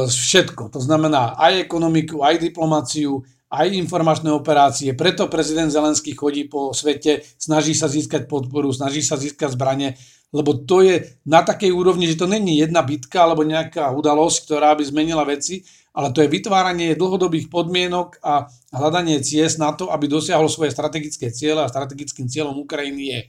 všetko. 0.05 0.69
To 0.69 0.81
znamená 0.85 1.33
aj 1.41 1.65
ekonomiku, 1.65 2.21
aj 2.21 2.45
diplomáciu, 2.45 3.25
aj 3.53 3.69
informačné 3.77 4.33
operácie. 4.33 4.97
Preto 4.97 5.29
prezident 5.29 5.69
Zelenský 5.69 6.17
chodí 6.17 6.49
po 6.49 6.73
svete, 6.73 7.21
snaží 7.37 7.77
sa 7.77 7.85
získať 7.85 8.25
podporu, 8.25 8.73
snaží 8.73 9.05
sa 9.05 9.21
získať 9.21 9.53
zbranie, 9.53 10.01
lebo 10.33 10.57
to 10.65 10.81
je 10.81 11.21
na 11.29 11.45
takej 11.45 11.69
úrovni, 11.69 12.09
že 12.09 12.17
to 12.17 12.25
není 12.25 12.57
jedna 12.57 12.81
bitka 12.81 13.29
alebo 13.29 13.45
nejaká 13.45 13.93
udalosť, 13.93 14.49
ktorá 14.49 14.73
by 14.73 14.89
zmenila 14.89 15.29
veci, 15.29 15.61
ale 15.93 16.09
to 16.17 16.25
je 16.25 16.33
vytváranie 16.33 16.97
dlhodobých 16.97 17.53
podmienok 17.53 18.25
a 18.25 18.49
hľadanie 18.73 19.21
ciest 19.21 19.61
na 19.61 19.77
to, 19.77 19.93
aby 19.93 20.09
dosiahlo 20.09 20.49
svoje 20.49 20.73
strategické 20.73 21.29
ciele 21.29 21.61
a 21.61 21.69
strategickým 21.69 22.33
cieľom 22.33 22.57
Ukrajiny 22.65 23.03
je 23.05 23.21
e, 23.21 23.27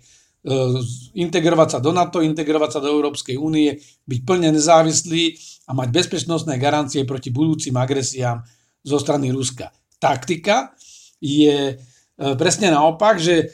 integrovať 1.19 1.67
sa 1.75 1.79
do 1.83 1.91
NATO, 1.91 2.23
integrovať 2.23 2.69
sa 2.71 2.79
do 2.79 2.87
Európskej 2.87 3.35
únie, 3.35 3.75
byť 4.07 4.19
plne 4.23 4.55
nezávislý 4.55 5.35
a 5.67 5.75
mať 5.75 5.91
bezpečnostné 5.91 6.55
garancie 6.55 7.03
proti 7.03 7.35
budúcim 7.35 7.75
agresiám 7.75 8.39
zo 8.79 8.95
strany 8.95 9.27
Ruska 9.35 9.82
taktika 10.03 10.75
je 11.23 11.55
e, 11.71 11.75
presne 12.35 12.67
naopak, 12.75 13.15
že 13.15 13.35
e, 13.39 13.45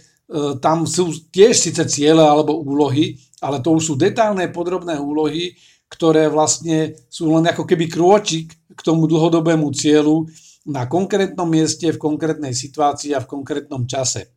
tam 0.58 0.90
sú 0.90 1.14
tiež 1.30 1.54
síce 1.54 1.86
ciele 1.86 2.26
alebo 2.26 2.58
úlohy, 2.58 3.22
ale 3.46 3.62
to 3.62 3.78
už 3.78 3.94
sú 3.94 3.94
detálne 3.94 4.50
podrobné 4.50 4.98
úlohy, 4.98 5.54
ktoré 5.86 6.26
vlastne 6.34 6.98
sú 7.14 7.30
len 7.38 7.46
ako 7.46 7.70
keby 7.70 7.86
krôčik 7.86 8.58
k 8.74 8.82
tomu 8.82 9.06
dlhodobému 9.06 9.70
cieľu 9.70 10.26
na 10.66 10.90
konkrétnom 10.90 11.46
mieste, 11.46 11.94
v 11.94 12.02
konkrétnej 12.02 12.58
situácii 12.58 13.14
a 13.14 13.22
v 13.22 13.30
konkrétnom 13.30 13.86
čase. 13.86 14.34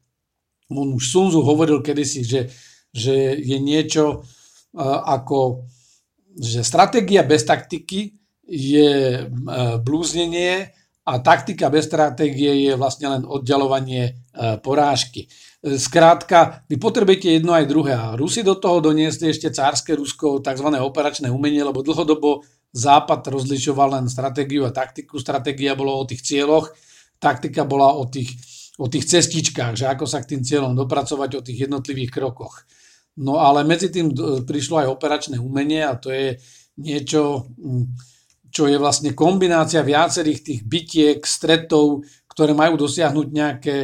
On 0.72 0.88
už 0.92 1.04
Sunzu 1.12 1.44
hovoril 1.44 1.84
kedysi, 1.84 2.24
že, 2.24 2.40
že 2.92 3.40
je 3.40 3.56
niečo 3.56 4.04
e, 4.12 4.84
ako, 5.08 5.64
že 6.36 6.60
stratégia 6.60 7.24
bez 7.24 7.48
taktiky 7.48 8.20
je 8.52 9.24
blúznenie 9.80 10.74
a 11.02 11.18
taktika 11.18 11.66
bez 11.66 11.90
stratégie 11.90 12.70
je 12.70 12.72
vlastne 12.78 13.10
len 13.10 13.22
oddalovanie 13.26 14.02
e, 14.06 14.12
porážky. 14.62 15.26
E, 15.26 15.74
skrátka, 15.74 16.62
vy 16.70 16.78
potrebujete 16.78 17.42
jedno 17.42 17.50
aj 17.58 17.66
druhé. 17.66 17.92
A 17.98 18.14
Rusi 18.14 18.46
do 18.46 18.54
toho 18.54 18.78
doniesli 18.78 19.34
ešte 19.34 19.50
cárske 19.50 19.98
Rusko, 19.98 20.38
tzv. 20.38 20.68
operačné 20.78 21.26
umenie, 21.26 21.66
lebo 21.66 21.82
dlhodobo 21.82 22.46
Západ 22.72 23.28
rozlišoval 23.28 24.00
len 24.00 24.06
stratégiu 24.08 24.64
a 24.64 24.72
taktiku. 24.72 25.20
Stratégia 25.20 25.76
bolo 25.76 25.92
o 25.92 26.08
tých 26.08 26.24
cieľoch, 26.24 26.72
taktika 27.20 27.68
bola 27.68 27.92
o 27.98 28.08
tých, 28.08 28.32
o 28.80 28.88
tých 28.88 29.04
cestičkách, 29.04 29.76
že 29.76 29.90
ako 29.90 30.08
sa 30.08 30.24
k 30.24 30.38
tým 30.38 30.42
cieľom 30.46 30.72
dopracovať, 30.78 31.30
o 31.36 31.44
tých 31.44 31.68
jednotlivých 31.68 32.14
krokoch. 32.14 32.64
No 33.20 33.42
ale 33.42 33.66
medzi 33.66 33.90
tým 33.90 34.14
e, 34.14 34.46
prišlo 34.46 34.86
aj 34.86 34.88
operačné 34.88 35.36
umenie 35.42 35.82
a 35.82 35.98
to 35.98 36.14
je 36.14 36.38
niečo, 36.78 37.50
čo 38.52 38.68
je 38.68 38.76
vlastne 38.76 39.16
kombinácia 39.16 39.80
viacerých 39.80 40.40
tých 40.44 40.60
bytiek, 40.68 41.18
stretov, 41.24 42.04
ktoré 42.28 42.52
majú 42.52 42.76
dosiahnuť 42.76 43.28
nejaké, 43.32 43.76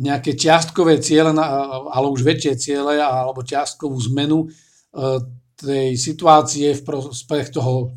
nejaké 0.00 0.32
čiastkové 0.32 1.04
ciele, 1.04 1.36
ale 1.36 2.06
už 2.08 2.24
väčšie 2.24 2.54
ciele, 2.56 2.96
alebo 2.96 3.44
čiastkovú 3.44 4.00
zmenu 4.08 4.44
e, 4.44 4.48
tej 5.60 5.92
situácie 6.00 6.72
v 6.72 6.82
prospech 6.88 7.52
toho, 7.52 7.92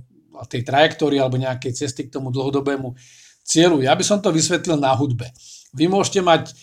tej 0.52 0.66
trajektórie 0.66 1.22
alebo 1.22 1.38
nejakej 1.38 1.86
cesty 1.86 2.10
k 2.10 2.14
tomu 2.18 2.34
dlhodobému 2.34 2.98
cieľu. 3.46 3.86
Ja 3.86 3.94
by 3.94 4.04
som 4.04 4.20
to 4.20 4.34
vysvetlil 4.34 4.82
na 4.82 4.92
hudbe. 4.98 5.30
Vy 5.72 5.88
môžete 5.88 6.20
mať, 6.20 6.44
e, 6.52 6.54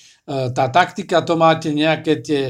tá 0.52 0.68
taktika, 0.68 1.24
to 1.24 1.40
máte 1.40 1.72
nejaké 1.72 2.20
tie 2.20 2.42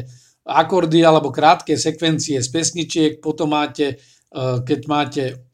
akordy 0.49 1.05
alebo 1.05 1.29
krátke 1.31 1.77
sekvencie 1.77 2.41
z 2.41 2.49
pesničiek, 2.49 3.13
potom 3.23 3.55
máte, 3.55 3.95
e, 3.95 3.97
keď 4.65 4.81
máte 4.89 5.48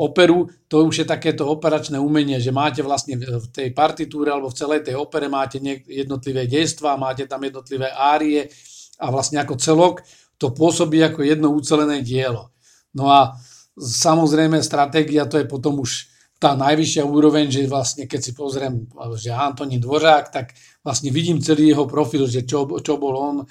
operu, 0.00 0.48
to 0.64 0.88
už 0.88 1.04
je 1.04 1.06
takéto 1.06 1.44
operačné 1.44 2.00
umenie, 2.00 2.40
že 2.40 2.48
máte 2.48 2.80
vlastne 2.80 3.20
v 3.20 3.46
tej 3.52 3.76
partitúre 3.76 4.32
alebo 4.32 4.48
v 4.48 4.56
celej 4.56 4.80
tej 4.88 4.96
opere 4.96 5.28
máte 5.28 5.60
jednotlivé 5.84 6.48
dejstva, 6.48 6.96
máte 6.96 7.28
tam 7.28 7.44
jednotlivé 7.44 7.92
árie 7.92 8.48
a 8.96 9.12
vlastne 9.12 9.36
ako 9.44 9.54
celok 9.60 10.00
to 10.40 10.54
pôsobí 10.54 11.02
ako 11.04 11.20
jedno 11.20 11.52
ucelené 11.52 12.00
dielo. 12.00 12.54
No 12.96 13.12
a 13.12 13.36
samozrejme 13.76 14.62
stratégia 14.64 15.28
to 15.28 15.36
je 15.36 15.44
potom 15.44 15.84
už 15.84 16.08
tá 16.38 16.54
najvyššia 16.54 17.02
úroveň, 17.02 17.50
že 17.50 17.66
vlastne 17.66 18.06
keď 18.06 18.20
si 18.22 18.32
pozriem, 18.32 18.86
že 19.18 19.34
Antonín 19.34 19.82
Dvořák, 19.82 20.30
tak 20.30 20.54
vlastne 20.86 21.10
vidím 21.10 21.42
celý 21.42 21.74
jeho 21.74 21.84
profil, 21.84 22.30
že 22.30 22.46
čo, 22.46 22.62
čo 22.78 22.94
bol 22.94 23.14
on, 23.18 23.36
e, 23.42 23.46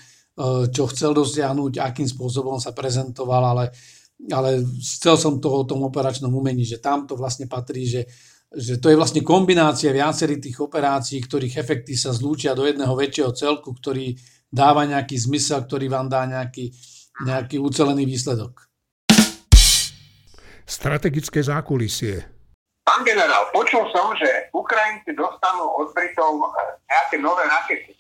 čo 0.72 0.88
chcel 0.88 1.12
dosiahnuť, 1.12 1.84
akým 1.84 2.08
spôsobom 2.08 2.64
sa 2.64 2.72
prezentoval, 2.72 3.44
ale 3.44 3.76
ale 4.26 4.66
chcel 4.82 5.16
som 5.16 5.38
to 5.38 5.50
o 5.52 5.68
tom 5.68 5.86
operačnom 5.86 6.34
umení, 6.34 6.66
že 6.66 6.82
tam 6.82 7.06
to 7.06 7.14
vlastne 7.14 7.46
patrí, 7.46 7.86
že, 7.86 8.10
že 8.50 8.82
to 8.82 8.90
je 8.90 8.98
vlastne 8.98 9.22
kombinácia 9.22 9.94
viacerých 9.94 10.42
tých 10.50 10.58
operácií, 10.58 11.22
ktorých 11.22 11.62
efekty 11.62 11.94
sa 11.94 12.10
zlúčia 12.10 12.58
do 12.58 12.66
jedného 12.66 12.98
väčšieho 12.98 13.32
celku, 13.38 13.78
ktorý 13.78 14.18
dáva 14.50 14.90
nejaký 14.90 15.16
zmysel, 15.16 15.64
ktorý 15.70 15.92
vám 15.92 16.10
dá 16.10 16.26
nejaký, 16.26 16.74
nejaký 17.28 17.62
ucelený 17.62 18.10
výsledok. 18.10 18.66
Strategické 20.68 21.40
zákulisie. 21.40 22.28
Pán 22.84 23.04
generál, 23.04 23.52
počul 23.52 23.84
som, 23.92 24.16
že 24.16 24.52
Ukrajinci 24.56 25.12
dostanú 25.16 25.68
od 25.76 25.92
Britov 25.92 26.40
nejaké 26.88 27.20
nové 27.20 27.44
rakety. 27.44 27.92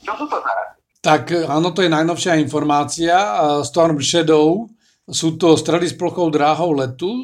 Čo 0.00 0.12
sú 0.16 0.24
to 0.28 0.40
za 0.40 0.52
rakety? 0.52 0.80
Tak 1.04 1.22
áno, 1.46 1.70
to 1.70 1.84
je 1.84 1.92
najnovšia 1.92 2.40
informácia. 2.40 3.14
Storm 3.62 4.00
Shadow, 4.00 4.66
sú 5.06 5.38
to 5.38 5.54
strely 5.54 5.86
s 5.86 5.94
plochou 5.94 6.26
dráhou 6.34 6.74
letu, 6.74 7.06
e, 7.06 7.22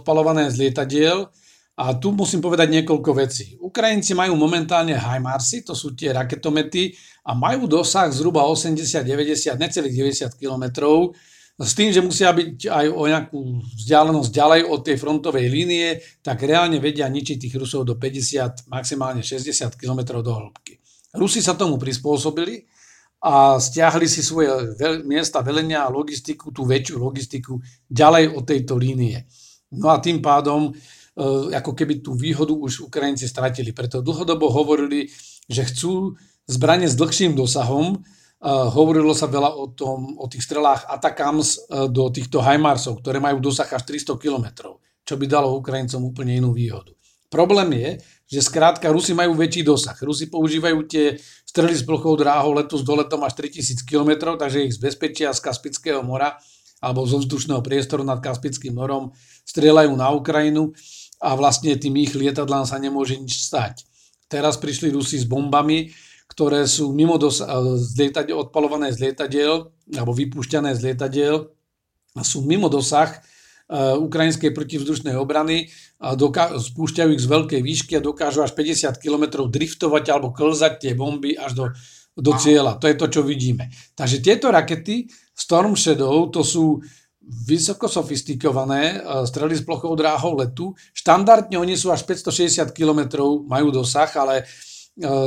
odpalované 0.00 0.48
z 0.48 0.66
lietadiel. 0.66 1.28
A 1.80 1.96
tu 1.96 2.12
musím 2.12 2.44
povedať 2.44 2.68
niekoľko 2.68 3.10
vecí. 3.16 3.56
Ukrajinci 3.56 4.12
majú 4.12 4.36
momentálne 4.36 4.92
HIMARSy, 4.92 5.64
to 5.64 5.72
sú 5.72 5.96
tie 5.96 6.12
raketomety, 6.12 6.92
a 7.24 7.32
majú 7.32 7.64
dosah 7.64 8.12
zhruba 8.12 8.44
80-90, 8.44 9.56
necelých 9.56 9.96
90 10.28 10.36
km, 10.36 10.64
s 11.60 11.72
tým, 11.76 11.92
že 11.92 12.00
musia 12.00 12.32
byť 12.32 12.72
aj 12.72 12.86
o 12.88 13.02
nejakú 13.04 13.40
vzdialenosť 13.76 14.30
ďalej 14.32 14.60
od 14.64 14.80
tej 14.80 14.96
frontovej 14.96 15.46
línie, 15.52 16.00
tak 16.24 16.40
reálne 16.44 16.80
vedia 16.80 17.04
ničiť 17.04 17.36
tých 17.36 17.54
Rusov 17.60 17.84
do 17.84 18.00
50, 18.00 18.68
maximálne 18.72 19.20
60 19.20 19.76
km 19.76 20.24
do 20.24 20.32
hĺbky. 20.32 20.80
Rusi 21.12 21.44
sa 21.44 21.52
tomu 21.52 21.76
prispôsobili, 21.76 22.64
a 23.20 23.60
stiahli 23.60 24.08
si 24.08 24.24
svoje 24.24 24.48
miesta 25.04 25.44
velenia 25.44 25.84
a 25.84 25.92
logistiku, 25.92 26.48
tú 26.56 26.64
väčšiu 26.64 26.96
logistiku 26.96 27.60
ďalej 27.84 28.32
od 28.32 28.44
tejto 28.48 28.80
línie. 28.80 29.28
No 29.76 29.92
a 29.92 30.00
tým 30.00 30.24
pádom 30.24 30.72
e, 30.72 31.52
ako 31.52 31.76
keby 31.76 32.00
tú 32.00 32.16
výhodu 32.16 32.56
už 32.56 32.88
Ukrajinci 32.88 33.28
stratili. 33.28 33.76
Preto 33.76 34.00
dlhodobo 34.00 34.48
hovorili, 34.48 35.12
že 35.46 35.68
chcú 35.68 36.16
zbranie 36.48 36.88
s 36.88 36.96
dlhším 36.96 37.36
dosahom. 37.36 37.94
E, 37.94 37.98
hovorilo 38.48 39.12
sa 39.12 39.28
veľa 39.28 39.52
o, 39.52 39.68
tom, 39.68 40.16
o 40.16 40.24
tých 40.24 40.48
strelách 40.48 40.88
Atakams 40.88 41.60
e, 41.68 41.92
do 41.92 42.08
týchto 42.08 42.40
HIMARSov, 42.40 43.04
ktoré 43.04 43.20
majú 43.20 43.38
dosah 43.44 43.68
až 43.68 43.84
300 43.84 44.16
km, 44.16 44.74
čo 45.04 45.14
by 45.20 45.28
dalo 45.28 45.60
Ukrajincom 45.60 46.08
úplne 46.08 46.40
inú 46.40 46.56
výhodu. 46.56 46.96
Problém 47.30 47.68
je, 47.78 47.90
že 48.30 48.40
skrátka 48.46 48.86
Rusi 48.94 49.10
majú 49.10 49.34
väčší 49.34 49.66
dosah. 49.66 49.98
Rusi 49.98 50.30
používajú 50.30 50.86
tie 50.86 51.18
strely 51.42 51.74
s 51.74 51.82
plochou 51.82 52.14
dráhou 52.14 52.54
letu 52.54 52.78
s 52.78 52.86
doletom 52.86 53.26
až 53.26 53.34
3000 53.34 53.82
km, 53.82 54.38
takže 54.38 54.70
ich 54.70 54.72
z 54.78 54.78
z 54.78 55.40
Kaspického 55.42 56.06
mora 56.06 56.38
alebo 56.78 57.02
zo 57.04 57.18
vzdušného 57.18 57.60
priestoru 57.60 58.06
nad 58.06 58.22
Kaspickým 58.22 58.72
morom 58.72 59.10
strieľajú 59.44 59.92
na 59.98 60.14
Ukrajinu 60.14 60.70
a 61.20 61.34
vlastne 61.34 61.74
tým 61.76 61.98
ich 62.00 62.14
lietadlám 62.14 62.64
sa 62.64 62.78
nemôže 62.78 63.18
nič 63.18 63.44
stať. 63.50 63.84
Teraz 64.30 64.56
prišli 64.56 64.94
Rusi 64.94 65.18
s 65.18 65.26
bombami, 65.26 65.90
ktoré 66.30 66.64
sú 66.70 66.94
mimo 66.94 67.18
dos- 67.18 67.42
z 67.82 67.90
lietadiel, 67.98 68.46
odpalované 68.46 68.94
z 68.94 69.10
lietadiel 69.10 69.74
alebo 69.90 70.14
vypúšťané 70.14 70.72
z 70.78 70.80
lietadiel 70.86 71.50
a 72.14 72.22
sú 72.22 72.46
mimo 72.46 72.70
dosah 72.70 73.10
ukrajinskej 73.70 74.50
protivzdušnej 74.50 75.14
obrany 75.14 75.70
a 76.02 76.18
doká- 76.18 76.58
spúšťajú 76.58 77.10
ich 77.14 77.22
z 77.22 77.30
veľkej 77.30 77.60
výšky 77.62 77.92
a 77.96 78.04
dokážu 78.04 78.42
až 78.42 78.58
50 78.58 78.98
km 78.98 79.46
driftovať 79.46 80.04
alebo 80.10 80.34
klzať 80.34 80.82
tie 80.82 80.92
bomby 80.98 81.38
až 81.38 81.54
do, 81.54 81.64
do 82.18 82.34
cieľa. 82.34 82.82
To 82.82 82.90
je 82.90 82.98
to, 82.98 83.06
čo 83.06 83.20
vidíme. 83.22 83.70
Takže 83.94 84.18
tieto 84.18 84.50
rakety 84.50 85.06
Storm 85.30 85.78
Shadow 85.78 86.26
to 86.28 86.42
sú 86.42 86.82
vysoko 87.46 87.86
sofistikované 87.86 88.98
eh, 88.98 89.26
strely 89.26 89.54
s 89.54 89.62
plochou 89.62 89.94
dráhou 89.94 90.34
letu. 90.34 90.74
Štandardne 90.90 91.56
oni 91.56 91.78
sú 91.78 91.94
až 91.94 92.02
560 92.04 92.74
km, 92.74 93.22
majú 93.46 93.70
dosah, 93.70 94.10
ale 94.18 94.42
eh, 94.42 94.46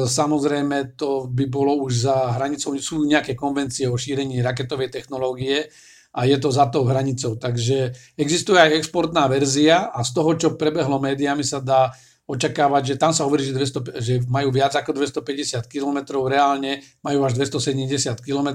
samozrejme 0.04 1.00
to 1.00 1.32
by 1.32 1.46
bolo 1.48 1.80
už 1.88 2.12
za 2.12 2.36
hranicou, 2.36 2.76
sú 2.78 3.08
nejaké 3.08 3.34
konvencie 3.40 3.88
o 3.88 3.96
šírení 3.96 4.44
raketovej 4.44 4.92
technológie, 4.92 5.72
a 6.14 6.30
je 6.30 6.38
to 6.38 6.54
za 6.54 6.70
tou 6.70 6.86
hranicou. 6.86 7.36
Takže 7.36 7.98
existuje 8.16 8.62
aj 8.62 8.78
exportná 8.78 9.26
verzia 9.26 9.90
a 9.90 10.06
z 10.06 10.12
toho, 10.14 10.32
čo 10.38 10.54
prebehlo 10.54 11.02
médiami, 11.02 11.42
sa 11.42 11.58
dá 11.58 11.90
očakávať, 12.24 12.96
že 12.96 12.96
tam 12.96 13.12
sa 13.12 13.28
hovorí, 13.28 13.44
že, 13.44 13.52
200, 13.52 14.00
že 14.00 14.14
majú 14.32 14.54
viac 14.54 14.72
ako 14.80 14.96
250 14.96 15.68
km, 15.68 16.24
reálne 16.24 16.80
majú 17.04 17.28
až 17.28 17.36
270 17.36 18.24
km, 18.24 18.50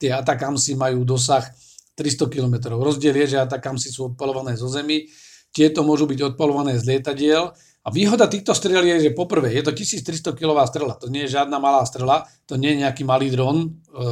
tie 0.00 0.10
Atakamsi 0.10 0.74
majú 0.74 1.06
dosah 1.06 1.46
300 1.94 2.26
km. 2.26 2.74
Rozdiel 2.74 3.14
je, 3.22 3.36
že 3.36 3.38
Atakamsi 3.38 3.94
sú 3.94 4.14
odpalované 4.14 4.58
zo 4.58 4.66
zemi, 4.66 5.06
tieto 5.54 5.86
môžu 5.86 6.10
byť 6.10 6.34
odpalované 6.34 6.74
z 6.76 6.96
lietadiel 6.96 7.54
a 7.88 7.92
výhoda 7.92 8.28
týchto 8.28 8.52
strel 8.52 8.84
je, 8.84 9.08
že 9.08 9.16
poprvé 9.16 9.48
je 9.56 9.64
to 9.64 9.72
1300 9.72 10.36
kg 10.36 10.60
strela, 10.68 10.92
to 11.00 11.08
nie 11.08 11.24
je 11.24 11.40
žiadna 11.40 11.56
malá 11.56 11.80
strela, 11.88 12.28
to 12.44 12.60
nie 12.60 12.76
je 12.76 12.84
nejaký 12.84 13.00
malý 13.08 13.32
dron, 13.32 13.64
e, 13.64 13.68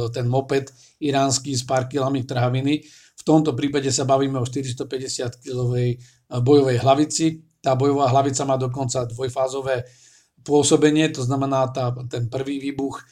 ten 0.09 0.25
moped 0.25 0.73
iránsky 0.97 1.53
s 1.53 1.61
pár 1.61 1.85
kilami 1.85 2.25
trhaviny. 2.25 2.81
V 2.89 3.21
tomto 3.21 3.53
prípade 3.53 3.93
sa 3.93 4.01
bavíme 4.09 4.41
o 4.41 4.49
450 4.49 5.45
kg 5.45 5.77
e, 5.77 5.93
bojovej 6.41 6.81
hlavici. 6.81 7.45
Tá 7.61 7.77
bojová 7.77 8.09
hlavica 8.09 8.49
má 8.49 8.57
dokonca 8.57 9.05
dvojfázové 9.13 9.85
pôsobenie, 10.41 11.13
to 11.13 11.21
znamená, 11.21 11.69
tá, 11.69 11.93
ten 12.09 12.33
prvý 12.33 12.57
výbuch 12.57 12.97
e, 12.97 13.03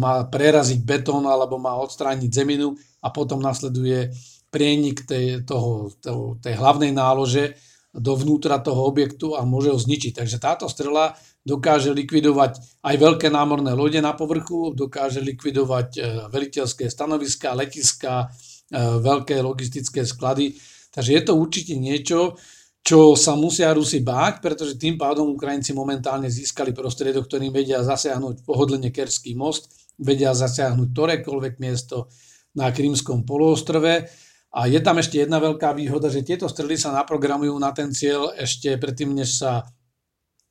má 0.00 0.24
preraziť 0.24 0.88
betón 0.88 1.28
alebo 1.28 1.60
má 1.60 1.76
odstrániť 1.84 2.32
zeminu 2.32 2.72
a 3.04 3.12
potom 3.12 3.44
nasleduje 3.44 4.08
prienik 4.48 5.04
tej, 5.04 5.44
toho, 5.44 5.92
toho, 6.00 6.40
tej 6.40 6.56
hlavnej 6.56 6.96
nálože, 6.96 7.52
dovnútra 7.94 8.60
toho 8.60 8.84
objektu 8.84 9.32
a 9.32 9.48
môže 9.48 9.72
ho 9.72 9.78
zničiť. 9.80 10.20
Takže 10.20 10.36
táto 10.36 10.68
strela 10.68 11.16
dokáže 11.42 11.96
likvidovať 11.96 12.84
aj 12.84 12.94
veľké 13.00 13.28
námorné 13.32 13.72
lode 13.72 13.98
na 14.04 14.12
povrchu, 14.12 14.76
dokáže 14.76 15.24
likvidovať 15.24 15.88
e, 15.96 16.00
veliteľské 16.28 16.84
stanoviska, 16.92 17.56
letiska, 17.56 18.28
e, 18.68 18.76
veľké 19.00 19.40
logistické 19.40 20.04
sklady. 20.04 20.52
Takže 20.92 21.10
je 21.16 21.22
to 21.24 21.32
určite 21.40 21.74
niečo, 21.80 22.36
čo 22.84 23.16
sa 23.16 23.36
musia 23.36 23.72
Rusi 23.72 24.04
báť, 24.04 24.40
pretože 24.40 24.80
tým 24.80 25.00
pádom 25.00 25.32
Ukrajinci 25.32 25.72
momentálne 25.72 26.28
získali 26.28 26.72
prostriedok, 26.72 27.28
ktorým 27.28 27.52
vedia 27.52 27.80
zasiahnuť 27.84 28.44
pohodlne 28.44 28.92
Kerský 28.92 29.32
most, 29.36 29.72
vedia 29.96 30.32
zasiahnuť 30.32 30.88
ktorékoľvek 30.92 31.54
miesto 31.60 32.08
na 32.56 32.72
Krymskom 32.72 33.28
poloostrove 33.28 34.08
a 34.48 34.64
je 34.64 34.80
tam 34.80 34.96
ešte 34.96 35.20
jedna 35.20 35.36
veľká 35.44 35.76
výhoda, 35.76 36.08
že 36.08 36.24
tieto 36.24 36.48
strely 36.48 36.80
sa 36.80 36.88
naprogramujú 36.96 37.52
na 37.60 37.68
ten 37.76 37.92
cieľ 37.92 38.32
ešte 38.32 38.80
predtým, 38.80 39.12
než 39.12 39.44
sa 39.44 39.68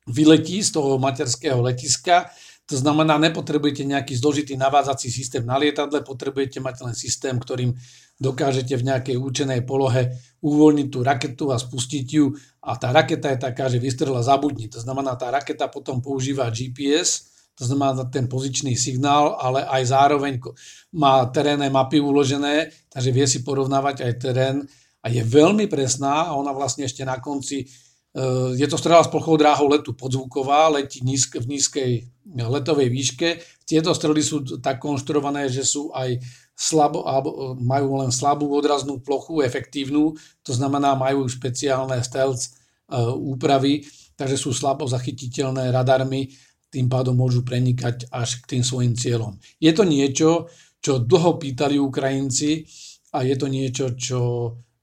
vyletí 0.06 0.62
z 0.62 0.70
toho 0.70 1.02
materského 1.02 1.58
letiska. 1.58 2.30
To 2.68 2.76
znamená, 2.76 3.16
nepotrebujete 3.16 3.82
nejaký 3.88 4.14
zložitý 4.14 4.54
navádzací 4.54 5.08
systém 5.08 5.42
na 5.42 5.56
lietadle, 5.56 6.04
potrebujete 6.04 6.60
mať 6.60 6.84
len 6.84 6.94
systém, 6.94 7.34
ktorým 7.40 7.74
dokážete 8.20 8.76
v 8.76 8.86
nejakej 8.92 9.16
účenej 9.16 9.64
polohe 9.64 10.14
uvoľniť 10.44 10.88
tú 10.92 10.98
raketu 11.00 11.44
a 11.50 11.56
spustiť 11.56 12.06
ju. 12.06 12.36
A 12.62 12.76
tá 12.76 12.92
raketa 12.92 13.32
je 13.32 13.38
taká, 13.40 13.72
že 13.72 13.80
vystrela 13.80 14.20
zabudni. 14.20 14.68
To 14.68 14.78
znamená, 14.78 15.16
tá 15.16 15.32
raketa 15.32 15.66
potom 15.66 16.04
používa 16.04 16.52
GPS, 16.52 17.37
to 17.58 17.66
znamená 17.66 18.06
ten 18.06 18.30
pozičný 18.30 18.78
signál, 18.78 19.34
ale 19.34 19.66
aj 19.66 19.90
zároveň 19.90 20.38
má 20.94 21.26
terénne 21.34 21.66
mapy 21.66 21.98
uložené, 21.98 22.70
takže 22.86 23.10
vie 23.10 23.26
si 23.26 23.42
porovnávať 23.42 24.06
aj 24.06 24.12
terén 24.22 24.56
a 25.02 25.10
je 25.10 25.18
veľmi 25.26 25.66
presná 25.66 26.30
a 26.30 26.38
ona 26.38 26.54
vlastne 26.54 26.86
ešte 26.86 27.02
na 27.02 27.18
konci, 27.18 27.66
e, 27.66 27.66
je 28.54 28.66
to 28.70 28.78
strela 28.78 29.02
s 29.02 29.10
plochou 29.10 29.34
dráhou 29.34 29.66
letu 29.66 29.90
podzvuková, 29.90 30.70
letí 30.70 31.02
nízk, 31.02 31.42
v 31.42 31.58
nízkej 31.58 31.90
letovej 32.38 32.88
výške. 32.94 33.28
Tieto 33.66 33.90
strely 33.90 34.22
sú 34.22 34.62
tak 34.62 34.78
konštruované, 34.78 35.50
že 35.50 35.66
sú 35.66 35.90
aj 35.90 36.22
slabo, 36.54 37.10
alebo 37.10 37.58
majú 37.58 38.06
len 38.06 38.14
slabú 38.14 38.46
odraznú 38.54 39.02
plochu, 39.02 39.42
efektívnu, 39.42 40.14
to 40.46 40.52
znamená 40.54 40.94
majú 40.94 41.26
špeciálne 41.26 41.98
stealth 42.06 42.46
e, 42.46 42.50
úpravy, 43.18 43.82
takže 44.14 44.38
sú 44.38 44.54
slabo 44.54 44.86
zachytiteľné 44.86 45.74
radarmi 45.74 46.30
tým 46.68 46.86
pádom 46.88 47.16
môžu 47.16 47.44
prenikať 47.44 48.08
až 48.12 48.44
k 48.44 48.56
tým 48.56 48.62
svojim 48.64 48.92
cieľom. 48.92 49.40
Je 49.60 49.72
to 49.72 49.84
niečo, 49.88 50.52
čo 50.78 51.02
dlho 51.02 51.40
pýtali 51.40 51.80
Ukrajinci 51.80 52.64
a 53.16 53.24
je 53.24 53.34
to 53.34 53.46
niečo, 53.48 53.96
čo 53.96 54.20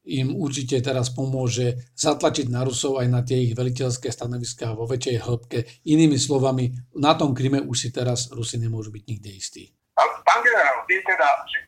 im 0.06 0.38
určite 0.38 0.78
teraz 0.86 1.10
pomôže 1.10 1.90
zatlačiť 1.98 2.48
na 2.54 2.62
Rusov 2.62 3.02
aj 3.02 3.08
na 3.10 3.26
tie 3.26 3.42
ich 3.42 3.58
veliteľské 3.58 4.14
stanoviská 4.14 4.78
vo 4.78 4.86
väčšej 4.86 5.18
hĺbke. 5.18 5.60
Inými 5.90 6.18
slovami, 6.22 6.70
na 7.02 7.18
tom 7.18 7.34
Kryme 7.34 7.62
už 7.66 7.78
si 7.78 7.90
teraz 7.90 8.30
Rusi 8.30 8.62
nemôžu 8.62 8.94
byť 8.94 9.04
nikde 9.10 9.32
istí. 9.34 9.64
Pán 9.98 10.42
generál, 10.46 10.86
vy 10.86 11.02
teda, 11.02 11.30
že 11.50 11.60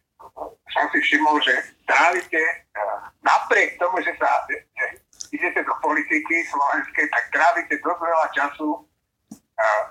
som 0.70 0.86
si 0.94 1.00
všimol, 1.02 1.42
že 1.42 1.54
trávite 1.90 2.38
eh, 2.38 3.00
napriek 3.26 3.82
tomu, 3.82 3.98
že 4.06 4.14
sa 4.22 4.30
že 4.50 4.86
idete 5.34 5.66
do 5.66 5.74
politiky 5.82 6.46
slovenskej, 6.48 7.06
tak 7.10 7.24
trávite 7.34 7.74
dosť 7.82 8.00
veľa 8.00 8.28
času 8.38 8.68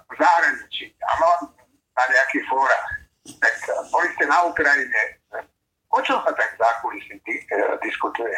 v 0.06 0.14
zahraničí, 0.14 0.94
áno, 1.02 1.50
na 1.96 2.04
nejakých 2.12 2.44
fórach. 2.46 2.86
Tak 3.26 3.54
eh, 3.66 3.74
boli 3.90 4.08
ste 4.14 4.24
na 4.30 4.38
Ukrajine. 4.46 5.02
O 5.90 5.98
čom 6.02 6.20
sa 6.22 6.32
tak 6.34 6.54
v 6.54 6.58
zákulisí 6.60 7.14
eh, 7.18 7.74
diskutuje? 7.82 8.36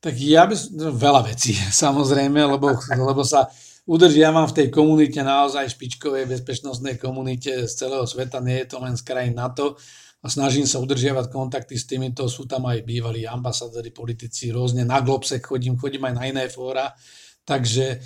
Tak 0.00 0.14
ja 0.20 0.44
by 0.44 0.54
no, 0.76 0.92
veľa 0.92 1.20
vecí, 1.28 1.52
samozrejme, 1.84 2.40
lebo, 2.56 2.72
lebo 2.92 3.22
sa 3.24 3.48
udržiavam 3.84 4.48
v 4.48 4.56
tej 4.56 4.68
komunite, 4.72 5.20
naozaj 5.20 5.76
špičkovej 5.76 6.24
bezpečnostnej 6.24 6.96
komunite 6.96 7.68
z 7.68 7.72
celého 7.72 8.08
sveta, 8.08 8.40
nie 8.40 8.64
je 8.64 8.68
to 8.72 8.76
len 8.80 8.96
z 8.96 9.02
krajín 9.04 9.36
NATO. 9.36 9.76
A 10.24 10.32
snažím 10.32 10.64
sa 10.64 10.80
udržiavať 10.80 11.28
kontakty 11.28 11.76
s 11.76 11.84
týmito, 11.84 12.24
sú 12.32 12.48
tam 12.48 12.64
aj 12.64 12.80
bývalí 12.80 13.28
ambasadori, 13.28 13.92
politici, 13.92 14.48
rôzne. 14.48 14.80
Na 14.88 15.04
Globsek 15.04 15.44
chodím, 15.44 15.76
chodím 15.76 16.08
aj 16.08 16.14
na 16.16 16.24
iné 16.24 16.48
fóra, 16.48 16.96
takže 17.44 18.00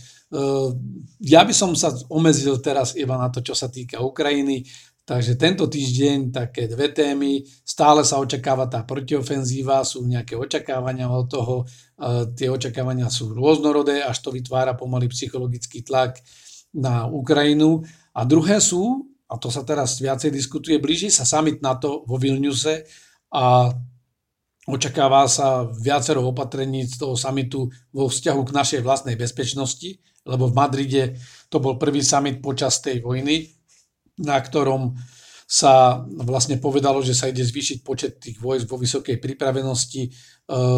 ja 1.24 1.40
by 1.40 1.54
som 1.56 1.72
sa 1.72 1.92
omezil 2.12 2.60
teraz 2.60 2.92
iba 2.96 3.16
na 3.16 3.32
to, 3.32 3.40
čo 3.40 3.56
sa 3.56 3.72
týka 3.72 4.04
Ukrajiny. 4.04 4.68
Takže 5.08 5.40
tento 5.40 5.64
týždeň 5.72 6.36
také 6.36 6.68
dve 6.68 6.92
témy. 6.92 7.40
Stále 7.64 8.04
sa 8.04 8.20
očakáva 8.20 8.68
tá 8.68 8.84
protiofenzíva, 8.84 9.80
sú 9.80 10.04
nejaké 10.04 10.36
očakávania 10.36 11.08
od 11.08 11.24
toho. 11.32 11.56
Ehm, 11.64 12.36
tie 12.36 12.52
očakávania 12.52 13.08
sú 13.08 13.32
rôznorodé, 13.32 14.04
až 14.04 14.20
to 14.20 14.28
vytvára 14.28 14.76
pomaly 14.76 15.08
psychologický 15.08 15.80
tlak 15.80 16.20
na 16.76 17.08
Ukrajinu. 17.08 17.88
A 18.12 18.28
druhé 18.28 18.60
sú, 18.60 19.08
a 19.32 19.40
to 19.40 19.48
sa 19.48 19.64
teraz 19.64 19.96
viacej 19.96 20.28
diskutuje, 20.28 20.76
blíži 20.76 21.08
sa 21.08 21.24
summit 21.24 21.64
NATO 21.64 22.04
vo 22.04 22.20
Vilniuse 22.20 22.84
a 23.32 23.72
očakáva 24.68 25.24
sa 25.24 25.64
viacero 25.64 26.20
opatrení 26.20 26.84
z 26.84 27.00
toho 27.00 27.16
samitu 27.16 27.72
vo 27.88 28.12
vzťahu 28.12 28.40
k 28.44 28.54
našej 28.54 28.80
vlastnej 28.84 29.16
bezpečnosti 29.16 29.96
lebo 30.28 30.52
v 30.52 30.54
Madride 30.54 31.02
to 31.48 31.56
bol 31.58 31.80
prvý 31.80 32.04
summit 32.04 32.44
počas 32.44 32.84
tej 32.84 33.00
vojny, 33.00 33.48
na 34.20 34.36
ktorom 34.36 34.92
sa 35.48 36.04
vlastne 36.04 36.60
povedalo, 36.60 37.00
že 37.00 37.16
sa 37.16 37.32
ide 37.32 37.40
zvýšiť 37.40 37.80
počet 37.80 38.20
tých 38.20 38.36
vojsk 38.36 38.68
vo 38.68 38.76
vysokej 38.76 39.16
pripravenosti, 39.16 40.02
e, 40.04 40.10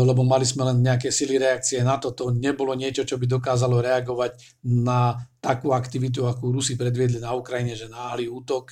lebo 0.06 0.22
mali 0.22 0.46
sme 0.46 0.62
len 0.70 0.78
nejaké 0.78 1.10
sily 1.10 1.42
reakcie 1.42 1.82
na 1.82 1.98
to. 1.98 2.14
To 2.14 2.30
nebolo 2.30 2.78
niečo, 2.78 3.02
čo 3.02 3.18
by 3.18 3.26
dokázalo 3.26 3.82
reagovať 3.82 4.62
na 4.70 5.18
takú 5.42 5.74
aktivitu, 5.74 6.22
akú 6.22 6.54
Rusi 6.54 6.78
predviedli 6.78 7.18
na 7.18 7.34
Ukrajine, 7.34 7.74
že 7.74 7.90
náhly 7.90 8.30
útok, 8.30 8.70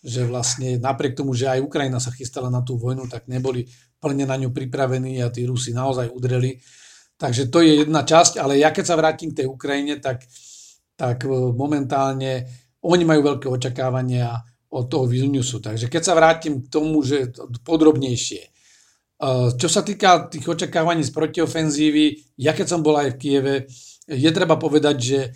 že 0.00 0.24
vlastne 0.24 0.80
napriek 0.80 1.16
tomu, 1.16 1.36
že 1.36 1.48
aj 1.48 1.64
Ukrajina 1.64 2.00
sa 2.00 2.12
chystala 2.12 2.48
na 2.48 2.64
tú 2.64 2.80
vojnu, 2.80 3.06
tak 3.06 3.28
neboli 3.28 3.68
plne 4.00 4.24
na 4.24 4.36
ňu 4.40 4.48
pripravení 4.48 5.20
a 5.20 5.28
tí 5.28 5.44
Rusi 5.44 5.76
naozaj 5.76 6.08
udreli 6.08 6.56
Takže 7.20 7.52
to 7.52 7.60
je 7.60 7.84
jedna 7.84 8.00
časť, 8.00 8.40
ale 8.40 8.56
ja 8.56 8.72
keď 8.72 8.84
sa 8.88 8.96
vrátim 8.96 9.28
k 9.28 9.44
tej 9.44 9.46
Ukrajine, 9.52 10.00
tak, 10.00 10.24
tak 10.96 11.28
e, 11.28 11.52
momentálne 11.52 12.48
oni 12.80 13.04
majú 13.04 13.20
veľké 13.20 13.44
očakávania 13.44 14.40
od 14.72 14.88
toho 14.88 15.04
Vilniusu. 15.04 15.60
Takže 15.60 15.92
keď 15.92 16.00
sa 16.00 16.16
vrátim 16.16 16.64
k 16.64 16.72
tomu, 16.72 17.04
že 17.04 17.28
podrobnejšie. 17.60 18.40
E, 18.40 18.50
čo 19.52 19.68
sa 19.68 19.84
týka 19.84 20.32
tých 20.32 20.48
očakávaní 20.48 21.04
z 21.04 21.12
protiofenzívy, 21.12 22.40
ja 22.40 22.56
keď 22.56 22.66
som 22.72 22.80
bol 22.80 22.96
aj 22.96 23.12
v 23.12 23.18
Kieve, 23.20 23.54
je 24.08 24.30
treba 24.32 24.56
povedať, 24.56 24.96
že 24.96 25.20
e, 25.20 25.30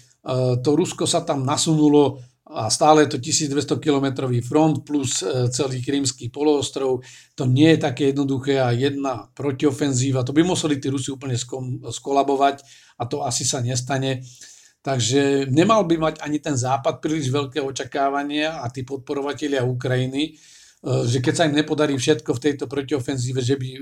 to 0.65 0.71
Rusko 0.73 1.05
sa 1.05 1.21
tam 1.21 1.45
nasunulo 1.45 2.25
a 2.45 2.69
stále 2.69 3.09
to 3.09 3.17
1200 3.17 3.81
km 3.81 4.29
front 4.45 4.85
plus 4.85 5.25
e, 5.25 5.49
celý 5.49 5.81
Krymský 5.81 6.29
poloostrov. 6.29 7.01
To 7.41 7.45
nie 7.49 7.73
je 7.73 7.79
také 7.81 8.13
jednoduché 8.13 8.61
a 8.61 8.69
jedna 8.77 9.33
protiofenzíva, 9.33 10.29
to 10.29 10.37
by 10.37 10.45
museli 10.45 10.77
tí 10.77 10.93
Rusi 10.93 11.09
úplne 11.09 11.41
skolabovať 11.89 12.61
a 13.01 13.09
to 13.09 13.25
asi 13.25 13.49
sa 13.49 13.65
nestane. 13.65 14.21
Takže 14.85 15.49
nemal 15.49 15.89
by 15.89 15.97
mať 15.97 16.15
ani 16.21 16.37
ten 16.45 16.53
západ 16.53 17.01
príliš 17.01 17.33
veľké 17.33 17.65
očakávania 17.65 18.61
a 18.61 18.69
tí 18.69 18.85
podporovatelia 18.85 19.65
Ukrajiny, 19.65 20.23
e, 20.29 20.33
že 21.09 21.25
keď 21.25 21.33
sa 21.33 21.49
im 21.49 21.57
nepodarí 21.57 21.97
všetko 21.97 22.37
v 22.37 22.43
tejto 22.45 22.69
protiofenzíve, 22.69 23.41
že 23.41 23.57
by 23.57 23.69
e, 23.73 23.81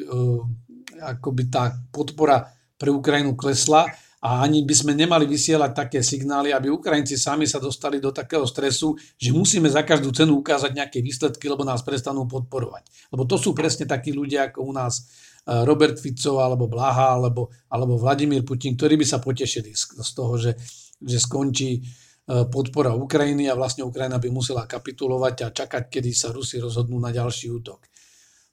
akoby 1.03 1.51
tá 1.51 1.75
podpora 1.91 2.47
pre 2.79 2.95
Ukrajinu 2.95 3.35
klesla, 3.35 3.91
a 4.23 4.47
ani 4.47 4.63
by 4.63 4.71
sme 4.71 4.95
nemali 4.95 5.27
vysielať 5.27 5.75
také 5.75 5.99
signály, 5.99 6.55
aby 6.55 6.71
Ukrajinci 6.71 7.19
sami 7.19 7.43
sa 7.43 7.59
dostali 7.59 7.99
do 7.99 8.15
takého 8.15 8.47
stresu, 8.47 8.95
že 9.19 9.35
musíme 9.35 9.67
za 9.67 9.83
každú 9.83 10.15
cenu 10.15 10.39
ukázať 10.39 10.71
nejaké 10.79 11.03
výsledky, 11.03 11.51
lebo 11.51 11.67
nás 11.67 11.83
prestanú 11.83 12.31
podporovať. 12.31 13.11
Lebo 13.11 13.27
to 13.27 13.35
sú 13.35 13.51
presne 13.51 13.83
takí 13.83 14.15
ľudia 14.15 14.55
ako 14.55 14.63
u 14.63 14.73
nás 14.79 15.11
Robert 15.43 15.99
Fico, 15.99 16.39
alebo 16.39 16.71
Blaha, 16.71 17.19
alebo, 17.19 17.51
alebo 17.67 17.99
Vladimír 17.99 18.47
Putin, 18.47 18.79
ktorí 18.79 18.95
by 18.95 19.07
sa 19.11 19.19
potešili 19.19 19.75
z, 19.75 20.11
toho, 20.15 20.39
že, 20.39 20.55
že 21.03 21.19
skončí 21.19 21.83
podpora 22.23 22.95
Ukrajiny 22.95 23.51
a 23.51 23.59
vlastne 23.59 23.83
Ukrajina 23.83 24.23
by 24.23 24.31
musela 24.31 24.71
kapitulovať 24.71 25.37
a 25.43 25.49
čakať, 25.51 25.91
kedy 25.91 26.15
sa 26.15 26.31
Rusi 26.31 26.63
rozhodnú 26.63 26.95
na 27.03 27.11
ďalší 27.11 27.51
útok. 27.51 27.91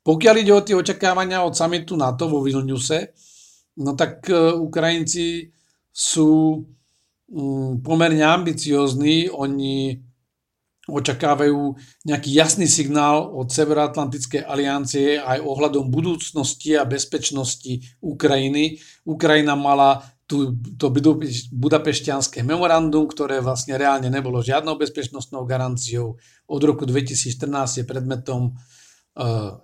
Pokiaľ 0.01 0.35
ide 0.41 0.49
o 0.49 0.65
tie 0.65 0.73
očakávania 0.73 1.45
od 1.45 1.53
samitu 1.53 1.93
NATO 1.93 2.25
vo 2.25 2.41
Vilniuse, 2.41 3.13
no 3.85 3.93
tak 3.93 4.25
Ukrajinci 4.57 5.53
sú 5.93 6.63
mm, 7.29 7.83
pomerne 7.83 8.23
ambiciózni. 8.25 9.29
Oni 9.29 9.99
očakávajú 10.89 11.77
nejaký 12.09 12.29
jasný 12.33 12.65
signál 12.65 13.29
od 13.29 13.53
Severoatlantickej 13.53 14.41
aliancie 14.41 15.21
aj 15.21 15.39
ohľadom 15.45 15.93
budúcnosti 15.93 16.73
a 16.73 16.89
bezpečnosti 16.89 17.85
Ukrajiny. 18.01 18.81
Ukrajina 19.05 19.53
mala 19.53 20.01
tu, 20.29 20.53
to 20.77 20.93
budapešťanské 21.53 22.45
memorandum, 22.45 23.09
ktoré 23.09 23.41
vlastne 23.41 23.77
reálne 23.77 24.13
nebolo 24.13 24.45
žiadnou 24.45 24.77
bezpečnostnou 24.77 25.45
garanciou. 25.45 26.21
Od 26.45 26.61
roku 26.61 26.85
2014 26.85 27.81
je 27.81 27.85
predmetom 27.85 28.53
uh, 28.53 29.57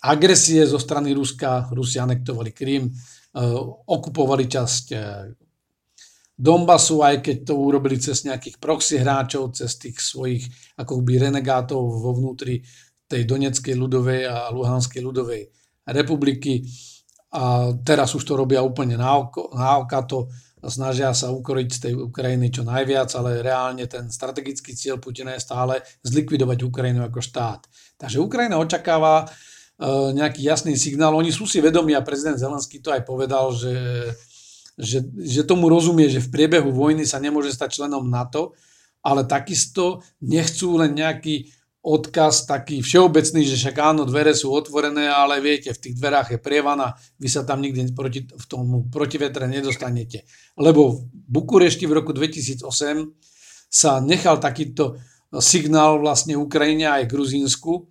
agresie 0.00 0.64
zo 0.64 0.80
strany 0.80 1.12
Ruska. 1.12 1.68
Rusi 1.76 2.00
anektovali 2.00 2.56
Krym, 2.56 2.88
uh, 2.88 2.96
okupovali 3.84 4.48
časť 4.48 4.84
uh, 4.96 5.00
Donbasu, 6.38 7.02
aj 7.02 7.18
keď 7.18 7.36
to 7.50 7.54
urobili 7.58 7.98
cez 7.98 8.22
nejakých 8.22 8.62
proxy 8.62 9.02
hráčov, 9.02 9.58
cez 9.58 9.74
tých 9.74 9.98
svojich 9.98 10.46
akoby 10.78 11.26
renegátov 11.26 11.82
vo 11.82 12.14
vnútri 12.14 12.62
tej 13.10 13.26
Donetskej 13.26 13.74
ľudovej 13.74 14.22
a 14.30 14.54
Luhanskej 14.54 15.02
ľudovej 15.02 15.50
republiky. 15.90 16.62
A 17.34 17.74
teraz 17.82 18.14
už 18.14 18.22
to 18.22 18.38
robia 18.38 18.62
úplne 18.62 18.94
na, 18.94 19.18
oko, 19.18 19.50
to 20.06 20.30
snažia 20.66 21.10
sa 21.10 21.34
ukoriť 21.34 21.68
z 21.70 21.78
tej 21.90 21.92
Ukrajiny 21.98 22.54
čo 22.54 22.62
najviac, 22.62 23.10
ale 23.18 23.42
reálne 23.42 23.86
ten 23.90 24.06
strategický 24.06 24.78
cieľ 24.78 25.02
Putina 25.02 25.34
je 25.34 25.42
stále 25.42 25.82
zlikvidovať 26.06 26.58
Ukrajinu 26.62 27.02
ako 27.02 27.18
štát. 27.18 27.66
Takže 27.98 28.22
Ukrajina 28.22 28.58
očakáva 28.58 29.22
e, 29.22 29.26
nejaký 30.14 30.42
jasný 30.42 30.74
signál. 30.74 31.14
Oni 31.14 31.30
sú 31.30 31.46
si 31.46 31.62
vedomí 31.62 31.94
a 31.94 32.06
prezident 32.06 32.38
Zelenský 32.38 32.82
to 32.82 32.90
aj 32.90 33.02
povedal, 33.06 33.54
že 33.54 33.70
že, 34.78 35.02
že 35.18 35.42
tomu 35.42 35.66
rozumie, 35.66 36.06
že 36.06 36.22
v 36.22 36.30
priebehu 36.30 36.70
vojny 36.70 37.02
sa 37.02 37.18
nemôže 37.18 37.50
stať 37.50 37.82
členom 37.82 38.06
NATO, 38.06 38.54
ale 39.02 39.26
takisto 39.26 40.06
nechcú 40.22 40.78
len 40.78 40.94
nejaký 40.94 41.50
odkaz 41.82 42.44
taký 42.44 42.82
všeobecný, 42.82 43.46
že 43.46 43.56
však 43.56 43.76
áno, 43.80 44.02
dvere 44.02 44.34
sú 44.34 44.50
otvorené, 44.50 45.06
ale 45.08 45.38
viete, 45.38 45.70
v 45.70 45.82
tých 45.88 45.94
dverách 45.96 46.36
je 46.36 46.38
prievana, 46.42 46.92
vy 47.16 47.28
sa 47.30 47.46
tam 47.46 47.62
nikdy 47.62 47.94
proti, 47.94 48.26
v 48.26 48.46
tomu 48.50 48.86
protivetre 48.90 49.46
nedostanete. 49.46 50.26
Lebo 50.58 50.94
v 50.94 50.98
Bukurešti 51.06 51.86
v 51.86 51.96
roku 52.02 52.10
2008 52.12 52.66
sa 53.70 54.02
nechal 54.02 54.42
takýto 54.42 54.98
signál 55.38 56.00
vlastne 56.02 56.34
Ukrajine 56.36 56.88
aj 56.88 57.08
Gruzínsku 57.08 57.88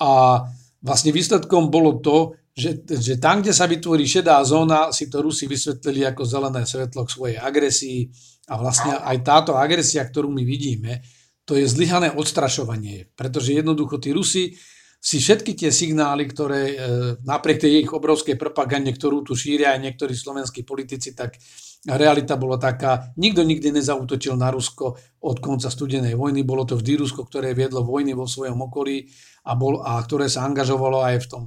a 0.00 0.44
vlastne 0.80 1.12
výsledkom 1.12 1.68
bolo 1.68 2.00
to, 2.00 2.39
že, 2.50 2.82
že 2.82 3.16
tam, 3.16 3.40
kde 3.40 3.54
sa 3.54 3.70
vytvorí 3.70 4.04
šedá 4.04 4.42
zóna, 4.42 4.90
si 4.90 5.06
to 5.06 5.22
Rusi 5.22 5.46
vysvetlili 5.46 6.02
ako 6.06 6.22
zelené 6.26 6.66
svetlo 6.66 7.06
k 7.06 7.14
svojej 7.14 7.38
agresii. 7.38 8.10
A 8.50 8.58
vlastne 8.58 8.98
aj 8.98 9.16
táto 9.22 9.54
agresia, 9.54 10.02
ktorú 10.02 10.26
my 10.34 10.42
vidíme, 10.42 11.06
to 11.46 11.54
je 11.54 11.66
zlyhané 11.70 12.10
odstrašovanie, 12.14 13.14
pretože 13.14 13.54
jednoducho 13.54 14.02
tí 14.02 14.10
Rusi 14.10 14.54
si 15.00 15.16
všetky 15.16 15.56
tie 15.56 15.72
signály, 15.72 16.28
ktoré 16.28 16.62
e, 16.68 16.76
napriek 17.24 17.64
tej 17.64 17.88
ich 17.88 17.90
obrovskej 17.90 18.36
propagande, 18.36 18.92
ktorú 18.92 19.24
tu 19.24 19.32
šíria 19.32 19.72
aj 19.72 19.80
niektorí 19.80 20.12
slovenskí 20.12 20.60
politici, 20.60 21.16
tak 21.16 21.40
realita 21.88 22.36
bola 22.36 22.60
taká, 22.60 23.08
nikto 23.16 23.40
nikdy 23.40 23.72
nezautočil 23.72 24.36
na 24.36 24.52
Rusko 24.52 25.00
od 25.24 25.36
konca 25.40 25.72
studenej 25.72 26.12
vojny, 26.12 26.44
bolo 26.44 26.68
to 26.68 26.76
vždy 26.76 27.00
Rusko, 27.00 27.24
ktoré 27.24 27.56
viedlo 27.56 27.80
vojny 27.80 28.12
vo 28.12 28.28
svojom 28.28 28.60
okolí 28.68 29.08
a, 29.48 29.56
bol, 29.56 29.80
a 29.80 29.96
ktoré 30.04 30.28
sa 30.28 30.44
angažovalo 30.44 31.00
aj 31.00 31.24
v 31.24 31.28
tom 31.32 31.42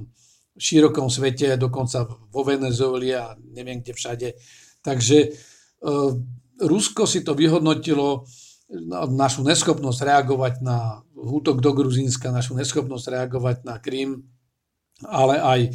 širokom 0.54 1.10
svete, 1.10 1.58
dokonca 1.58 2.06
vo 2.06 2.42
Venezueli 2.46 3.10
a 3.14 3.34
neviem 3.54 3.82
kde 3.82 3.92
všade. 3.92 4.28
Takže 4.82 5.18
e, 5.18 5.28
Rusko 6.62 7.10
si 7.10 7.26
to 7.26 7.34
vyhodnotilo 7.34 8.22
našu 9.10 9.44
neschopnosť 9.44 10.00
reagovať 10.02 10.54
na 10.64 11.04
útok 11.14 11.60
do 11.60 11.70
Gruzínska, 11.74 12.32
našu 12.32 12.56
neschopnosť 12.56 13.06
reagovať 13.12 13.56
na 13.66 13.76
Krym, 13.82 14.24
ale 15.04 15.36
aj 15.42 15.60
e, 15.66 15.70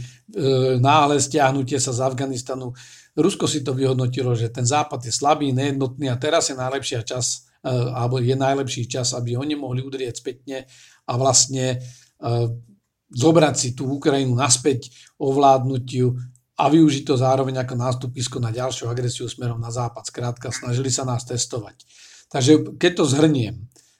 náhle 0.79 1.19
stiahnutie 1.19 1.77
sa 1.77 1.91
z 1.91 1.99
Afganistanu. 2.01 2.71
Rusko 3.19 3.45
si 3.45 3.61
to 3.61 3.75
vyhodnotilo, 3.75 4.31
že 4.33 4.49
ten 4.49 4.63
západ 4.63 5.03
je 5.05 5.13
slabý, 5.13 5.51
nejednotný 5.51 6.07
a 6.07 6.15
teraz 6.15 6.49
je 6.49 6.55
najlepší 6.55 7.03
čas, 7.03 7.51
e, 7.61 7.69
alebo 7.71 8.17
je 8.23 8.35
najlepší 8.35 8.87
čas, 8.87 9.11
aby 9.11 9.35
oni 9.35 9.59
mohli 9.59 9.83
udrieť 9.83 10.23
spätne 10.23 10.65
a 11.09 11.13
vlastne 11.19 11.83
zobrať 13.09 13.55
si 13.57 13.69
tú 13.73 13.89
Ukrajinu 13.89 14.37
naspäť, 14.37 14.93
ovládnuť 15.17 15.85
ju 15.85 16.13
a 16.59 16.63
využiť 16.67 17.03
to 17.07 17.15
zároveň 17.15 17.63
ako 17.63 17.73
nástupisko 17.79 18.37
na 18.43 18.51
ďalšiu 18.51 18.91
agresiu 18.91 19.25
smerom 19.25 19.57
na 19.57 19.71
západ. 19.71 20.05
Skrátka, 20.05 20.51
snažili 20.51 20.91
sa 20.91 21.07
nás 21.07 21.23
testovať. 21.23 21.87
Takže 22.29 22.77
keď 22.77 22.91
to 22.99 23.03
zhrniem, 23.07 23.55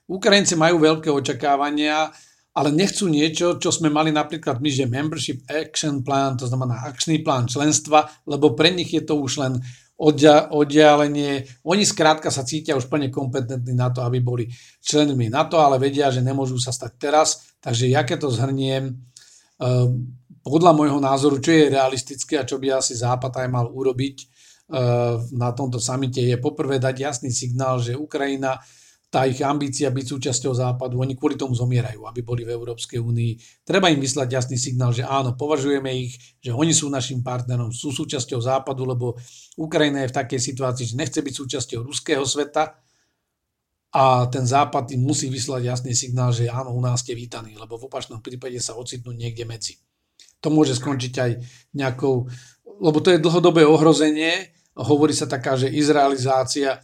Ukrajinci 0.09 0.57
majú 0.57 0.81
veľké 0.81 1.09
očakávania, 1.09 2.11
ale 2.53 2.69
nechcú 2.73 3.07
niečo, 3.07 3.61
čo 3.61 3.69
sme 3.69 3.87
mali 3.93 4.11
napríklad 4.11 4.59
my, 4.59 4.69
že 4.73 4.89
Membership 4.89 5.45
Action 5.47 6.01
Plan, 6.01 6.35
to 6.35 6.49
znamená 6.49 6.83
akčný 6.89 7.21
plán 7.21 7.47
členstva, 7.47 8.09
lebo 8.25 8.57
pre 8.57 8.73
nich 8.73 8.91
je 8.91 9.05
to 9.05 9.15
už 9.21 9.39
len 9.39 9.53
oddialenie. 9.99 11.43
Oni 11.67 11.83
skrátka 11.83 12.31
sa 12.31 12.47
cítia 12.47 12.79
už 12.79 12.87
plne 12.87 13.11
kompetentní 13.11 13.75
na 13.75 13.91
to, 13.91 13.99
aby 13.99 14.23
boli 14.23 14.47
členmi 14.79 15.27
NATO, 15.27 15.59
ale 15.59 15.75
vedia, 15.75 16.07
že 16.07 16.23
nemôžu 16.23 16.55
sa 16.55 16.71
stať 16.71 16.91
teraz. 16.95 17.27
Takže 17.59 17.91
ja 17.91 18.07
keď 18.07 18.23
to 18.23 18.29
zhrniem, 18.31 18.95
ehm, 19.59 20.15
podľa 20.39 20.71
môjho 20.71 21.03
názoru, 21.03 21.43
čo 21.43 21.51
je 21.51 21.75
realistické 21.75 22.39
a 22.39 22.47
čo 22.47 22.55
by 22.63 22.79
asi 22.79 22.95
Západ 22.95 23.43
aj 23.43 23.47
mal 23.51 23.67
urobiť 23.67 24.15
ehm, 24.23 25.35
na 25.35 25.51
tomto 25.51 25.83
samite, 25.83 26.23
je 26.23 26.39
poprvé 26.39 26.79
dať 26.79 26.95
jasný 26.95 27.35
signál, 27.35 27.83
že 27.83 27.99
Ukrajina 27.99 28.55
tá 29.09 29.25
ich 29.25 29.41
ambícia 29.41 29.89
byť 29.89 30.05
súčasťou 30.05 30.53
západu, 30.53 31.01
oni 31.01 31.17
kvôli 31.17 31.33
tomu 31.33 31.57
zomierajú, 31.57 32.05
aby 32.05 32.21
boli 32.21 32.45
v 32.45 32.53
Európskej 32.53 33.01
únii. 33.01 33.65
Treba 33.65 33.89
im 33.89 33.97
vyslať 33.97 34.29
jasný 34.29 34.57
signál, 34.61 34.93
že 34.93 35.01
áno, 35.01 35.33
považujeme 35.33 35.89
ich, 35.97 36.13
že 36.37 36.53
oni 36.53 36.69
sú 36.69 36.93
našim 36.93 37.25
partnerom, 37.25 37.73
sú 37.73 37.89
súčasťou 37.89 38.37
západu, 38.37 38.85
lebo 38.85 39.17
Ukrajina 39.57 40.05
je 40.05 40.13
v 40.13 40.17
takej 40.21 40.39
situácii, 40.53 40.93
že 40.93 40.95
nechce 40.95 41.19
byť 41.25 41.33
súčasťou 41.41 41.81
ruského 41.81 42.21
sveta 42.21 42.77
a 43.89 44.29
ten 44.29 44.45
západ 44.45 44.93
im 44.93 45.01
musí 45.01 45.25
vyslať 45.33 45.61
jasný 45.65 45.97
signál, 45.97 46.29
že 46.29 46.45
áno, 46.45 46.77
u 46.77 46.81
nás 46.81 47.01
ste 47.01 47.17
vítaní, 47.17 47.57
lebo 47.57 47.81
v 47.81 47.89
opačnom 47.89 48.21
prípade 48.21 48.61
sa 48.61 48.77
ocitnú 48.77 49.09
niekde 49.09 49.49
medzi. 49.49 49.81
To 50.45 50.53
môže 50.53 50.77
skončiť 50.77 51.13
aj 51.17 51.31
nejakou, 51.73 52.29
lebo 52.77 52.97
to 53.01 53.09
je 53.09 53.17
dlhodobé 53.17 53.65
ohrozenie, 53.65 54.53
hovorí 54.77 55.17
sa 55.17 55.25
taká, 55.25 55.57
že 55.57 55.73
izraelizácia 55.73 56.77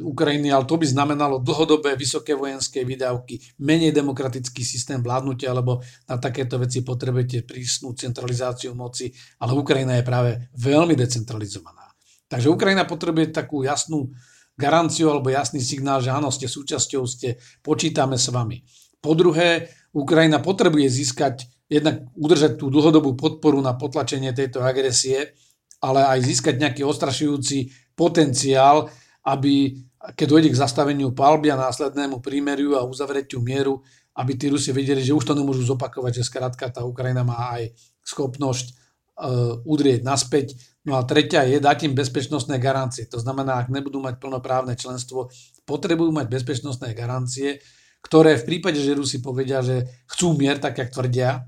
Ukrajiny, 0.00 0.48
ale 0.48 0.64
to 0.64 0.80
by 0.80 0.86
znamenalo 0.88 1.44
dlhodobé 1.44 1.92
vysoké 1.92 2.32
vojenské 2.32 2.88
výdavky, 2.88 3.36
menej 3.60 3.92
demokratický 3.92 4.64
systém 4.64 5.04
vládnutia, 5.04 5.52
lebo 5.52 5.84
na 6.08 6.16
takéto 6.16 6.56
veci 6.56 6.80
potrebujete 6.80 7.44
prísnu 7.44 7.92
centralizáciu 7.92 8.72
moci, 8.72 9.12
ale 9.44 9.52
Ukrajina 9.52 10.00
je 10.00 10.08
práve 10.08 10.30
veľmi 10.56 10.96
decentralizovaná. 10.96 11.84
Takže 12.32 12.48
Ukrajina 12.48 12.88
potrebuje 12.88 13.28
takú 13.28 13.60
jasnú 13.60 14.08
garanciu 14.56 15.12
alebo 15.12 15.28
jasný 15.28 15.60
signál, 15.60 16.00
že 16.00 16.08
áno, 16.08 16.32
ste 16.32 16.48
súčasťou, 16.48 17.04
ste, 17.04 17.36
počítame 17.60 18.16
s 18.16 18.32
vami. 18.32 18.64
Po 19.04 19.12
druhé, 19.12 19.68
Ukrajina 19.92 20.40
potrebuje 20.40 20.88
získať, 20.88 21.44
jednak 21.68 22.08
udržať 22.16 22.56
tú 22.56 22.72
dlhodobú 22.72 23.12
podporu 23.20 23.60
na 23.60 23.76
potlačenie 23.76 24.32
tejto 24.32 24.64
agresie, 24.64 25.36
ale 25.84 26.08
aj 26.08 26.24
získať 26.24 26.56
nejaký 26.56 26.82
ostrašujúci 26.88 27.68
potenciál, 27.92 28.88
aby 29.22 29.78
keď 30.02 30.26
dojde 30.26 30.50
k 30.50 30.60
zastaveniu 30.60 31.14
palby 31.14 31.54
a 31.54 31.60
následnému 31.60 32.18
prímeriu 32.18 32.74
a 32.74 32.82
uzavretiu 32.82 33.38
mieru, 33.38 33.86
aby 34.18 34.34
tí 34.34 34.50
Rusi 34.50 34.74
vedeli, 34.74 35.00
že 35.00 35.14
už 35.14 35.24
to 35.24 35.38
nemôžu 35.38 35.62
zopakovať, 35.62 36.20
že 36.20 36.28
skrátka 36.28 36.68
tá 36.68 36.82
Ukrajina 36.82 37.22
má 37.22 37.54
aj 37.54 37.70
schopnosť 38.02 38.66
uh, 38.74 39.62
udrieť 39.62 40.02
naspäť. 40.02 40.58
No 40.82 40.98
a 40.98 41.06
tretia 41.06 41.46
je 41.46 41.62
dať 41.62 41.86
im 41.86 41.94
bezpečnostné 41.94 42.58
garancie. 42.58 43.06
To 43.08 43.22
znamená, 43.22 43.62
ak 43.62 43.70
nebudú 43.70 44.02
mať 44.02 44.18
plnoprávne 44.18 44.74
členstvo, 44.74 45.30
potrebujú 45.62 46.10
mať 46.10 46.26
bezpečnostné 46.26 46.90
garancie, 46.98 47.62
ktoré 48.02 48.34
v 48.42 48.46
prípade, 48.50 48.82
že 48.82 48.98
Rusi 48.98 49.22
povedia, 49.22 49.62
že 49.62 49.86
chcú 50.10 50.34
mier, 50.34 50.58
tak 50.58 50.82
jak 50.82 50.90
tvrdia, 50.90 51.46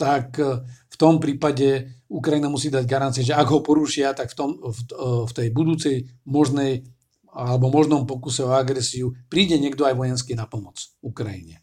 tak 0.00 0.40
e, 0.40 0.64
v 0.64 0.96
tom 0.96 1.20
prípade 1.20 2.00
Ukrajina 2.08 2.48
musí 2.48 2.72
dať 2.72 2.88
garancie, 2.88 3.20
že 3.20 3.36
ak 3.36 3.48
ho 3.52 3.60
porušia, 3.60 4.16
tak 4.16 4.32
v, 4.32 4.36
tom, 4.40 4.50
v, 4.56 4.80
v 5.28 5.32
tej 5.36 5.48
budúcej 5.52 5.96
možnej 6.24 6.88
alebo 7.30 7.70
možnom 7.70 8.08
pokuse 8.08 8.42
o 8.42 8.50
agresiu 8.50 9.14
príde 9.30 9.54
niekto 9.54 9.86
aj 9.86 9.94
vojenský 9.94 10.34
na 10.34 10.50
pomoc 10.50 10.82
Ukrajine. 10.98 11.62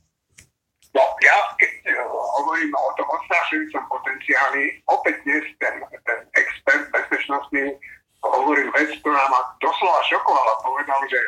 No, 0.96 1.04
ja 1.20 1.38
keď 1.60 1.92
hovoríme 2.40 2.72
o 2.72 2.92
tom 2.96 3.04
odstrašujúcom 3.12 3.84
potenciáli, 3.92 4.80
opäť 4.88 5.20
dnes 5.28 5.44
ten, 5.60 5.76
ten 6.08 6.20
expert 6.40 6.88
bezpečnostný 6.96 7.76
hovoril 8.24 8.72
vec, 8.72 8.96
ktorá 9.04 9.28
ma 9.28 9.42
doslova 9.60 10.00
šokovala. 10.08 10.64
Povedal, 10.64 11.02
že, 11.12 11.22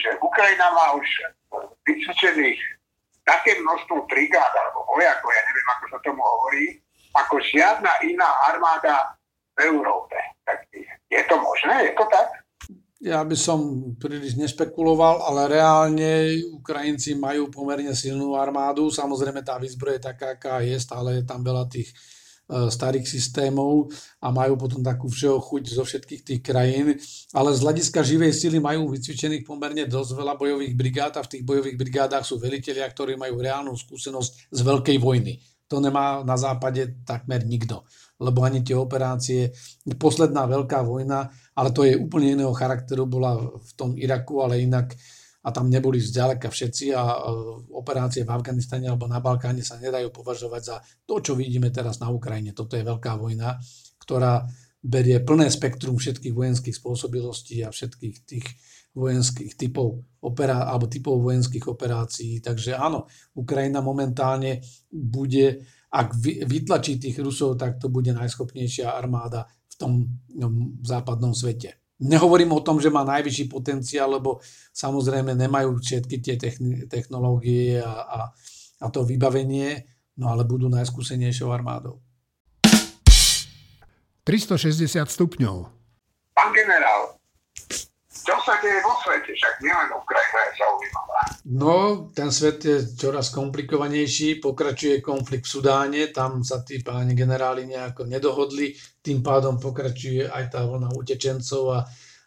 že 0.00 0.10
Ukrajina 0.24 0.72
má 0.72 0.96
už 0.96 1.08
vycvičených 1.84 2.77
také 3.28 3.60
množstvo 3.60 4.08
brigád 4.08 4.48
alebo 4.56 4.88
vojakov, 4.88 5.28
ja 5.28 5.42
neviem, 5.44 5.68
ako 5.76 5.84
sa 5.92 5.98
tomu 6.00 6.22
hovorí, 6.24 6.80
ako 7.12 7.36
žiadna 7.44 7.92
iná 8.08 8.30
armáda 8.48 9.20
v 9.60 9.68
Európe. 9.68 10.16
Tak 10.48 10.64
je 11.12 11.22
to 11.28 11.36
možné? 11.36 11.74
Je 11.84 11.92
to 11.92 12.08
tak? 12.08 12.28
Ja 12.98 13.22
by 13.22 13.36
som 13.38 13.94
príliš 13.94 14.34
nešpekuloval, 14.34 15.22
ale 15.22 15.54
reálne 15.54 16.34
Ukrajinci 16.50 17.14
majú 17.14 17.46
pomerne 17.46 17.94
silnú 17.94 18.34
armádu. 18.34 18.90
Samozrejme 18.90 19.46
tá 19.46 19.54
výzbroj 19.54 20.02
je 20.02 20.06
taká, 20.10 20.34
aká 20.34 20.54
je, 20.66 20.74
stále 20.82 21.22
je 21.22 21.24
tam 21.28 21.46
veľa 21.46 21.70
tých 21.70 21.94
starých 22.48 23.04
systémov 23.04 23.92
a 24.24 24.32
majú 24.32 24.56
potom 24.56 24.80
takú 24.80 25.12
všeho 25.12 25.36
chuť 25.36 25.62
zo 25.68 25.84
všetkých 25.84 26.22
tých 26.24 26.40
krajín, 26.40 26.96
ale 27.36 27.52
z 27.52 27.60
hľadiska 27.60 28.00
živej 28.00 28.32
sily 28.32 28.58
majú 28.58 28.88
vycvičených 28.88 29.44
pomerne 29.44 29.84
dosť 29.84 30.10
veľa 30.16 30.34
bojových 30.40 30.74
brigád 30.74 31.20
a 31.20 31.24
v 31.24 31.30
tých 31.36 31.44
bojových 31.44 31.76
brigádach 31.76 32.24
sú 32.24 32.40
velitelia, 32.40 32.88
ktorí 32.88 33.20
majú 33.20 33.36
reálnu 33.36 33.76
skúsenosť 33.76 34.48
z 34.48 34.60
veľkej 34.64 34.96
vojny. 34.96 35.36
To 35.68 35.84
nemá 35.84 36.24
na 36.24 36.40
západe 36.40 37.04
takmer 37.04 37.44
nikto 37.44 37.84
lebo 38.18 38.42
ani 38.42 38.66
tie 38.66 38.74
operácie, 38.74 39.54
posledná 39.94 40.42
veľká 40.50 40.82
vojna, 40.82 41.30
ale 41.54 41.70
to 41.70 41.86
je 41.86 41.94
úplne 41.94 42.34
iného 42.34 42.50
charakteru, 42.50 43.06
bola 43.06 43.38
v 43.38 43.70
tom 43.78 43.94
Iraku, 43.94 44.42
ale 44.42 44.66
inak 44.66 44.90
a 45.48 45.52
tam 45.54 45.72
neboli 45.72 45.96
zďaleka 45.96 46.52
všetci 46.52 46.92
a 46.92 47.02
e, 47.08 47.18
operácie 47.72 48.28
v 48.28 48.36
Afganistane 48.36 48.84
alebo 48.84 49.08
na 49.08 49.24
Balkáne 49.24 49.64
sa 49.64 49.80
nedajú 49.80 50.12
považovať 50.12 50.62
za 50.62 50.76
to, 51.08 51.24
čo 51.24 51.32
vidíme 51.32 51.72
teraz 51.72 51.96
na 52.04 52.12
Ukrajine. 52.12 52.52
Toto 52.52 52.76
je 52.76 52.84
veľká 52.84 53.16
vojna, 53.16 53.56
ktorá 54.04 54.44
berie 54.84 55.24
plné 55.24 55.48
spektrum 55.48 55.96
všetkých 55.96 56.36
vojenských 56.36 56.76
spôsobilostí 56.76 57.64
a 57.64 57.72
všetkých 57.72 58.16
tých 58.28 58.46
vojenských 58.92 59.56
typov 59.56 60.04
operá, 60.20 60.68
alebo 60.68 60.90
typov 60.90 61.24
vojenských 61.24 61.64
operácií. 61.64 62.44
Takže 62.44 62.76
áno, 62.76 63.08
Ukrajina 63.32 63.80
momentálne 63.80 64.60
bude 64.92 65.64
ak 65.88 66.20
vytlačí 66.44 67.00
tých 67.00 67.16
Rusov, 67.16 67.56
tak 67.56 67.80
to 67.80 67.88
bude 67.88 68.12
najschopnejšia 68.12 68.92
armáda 68.92 69.48
v 69.48 69.74
tom 69.80 69.92
no, 70.36 70.76
západnom 70.84 71.32
svete. 71.32 71.80
Nehovorím 71.98 72.54
o 72.54 72.62
tom, 72.62 72.78
že 72.78 72.94
má 72.94 73.02
najvyšší 73.02 73.50
potenciál, 73.50 74.14
lebo 74.14 74.38
samozrejme 74.70 75.34
nemajú 75.34 75.82
všetky 75.82 76.16
tie 76.22 76.34
technológie 76.86 77.82
a, 77.82 77.90
a, 78.06 78.18
a 78.78 78.86
to 78.86 79.02
vybavenie, 79.02 79.82
no 80.14 80.30
ale 80.30 80.46
budú 80.46 80.70
najskúsenejšou 80.70 81.50
armádou. 81.50 81.98
360 84.22 85.10
stupňov. 85.10 85.56
Pán 86.38 86.50
generál, 86.54 87.17
čo 88.28 88.36
sa 88.44 88.60
deje 88.60 88.84
vo 88.84 88.92
svete, 89.00 89.32
však 89.32 89.54
nielen 89.64 89.88
Ukrajina 89.96 90.40
je 90.44 90.52
zaujímavá. 90.60 91.20
No, 91.48 91.76
ten 92.12 92.28
svet 92.28 92.60
je 92.60 92.76
čoraz 92.92 93.32
komplikovanejší, 93.32 94.36
pokračuje 94.44 95.00
konflikt 95.00 95.48
v 95.48 95.52
Sudáne, 95.56 96.12
tam 96.12 96.44
sa 96.44 96.60
tí 96.60 96.84
páni 96.84 97.16
generáli 97.16 97.64
nejako 97.64 98.04
nedohodli, 98.04 98.76
tým 99.00 99.24
pádom 99.24 99.56
pokračuje 99.56 100.28
aj 100.28 100.44
tá 100.52 100.60
vlna 100.68 100.92
utečencov 100.92 101.62
a, 101.72 101.80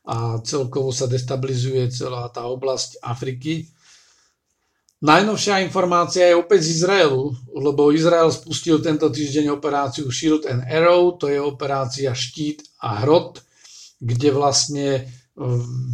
a 0.09 0.41
celkovo 0.41 0.89
sa 0.89 1.05
destabilizuje 1.05 1.93
celá 1.93 2.33
tá 2.33 2.49
oblasť 2.49 3.05
Afriky. 3.05 3.69
Najnovšia 5.05 5.61
informácia 5.61 6.33
je 6.33 6.37
opäť 6.37 6.65
z 6.65 6.81
Izraelu, 6.81 7.29
lebo 7.53 7.93
Izrael 7.93 8.33
spustil 8.33 8.81
tento 8.81 9.05
týždeň 9.05 9.53
operáciu 9.53 10.09
Shield 10.09 10.49
and 10.49 10.65
Arrow, 10.65 11.13
to 11.13 11.29
je 11.29 11.37
operácia 11.37 12.09
Štít 12.17 12.65
a 12.81 13.05
Hrot, 13.05 13.45
kde 14.01 14.29
vlastne 14.33 15.20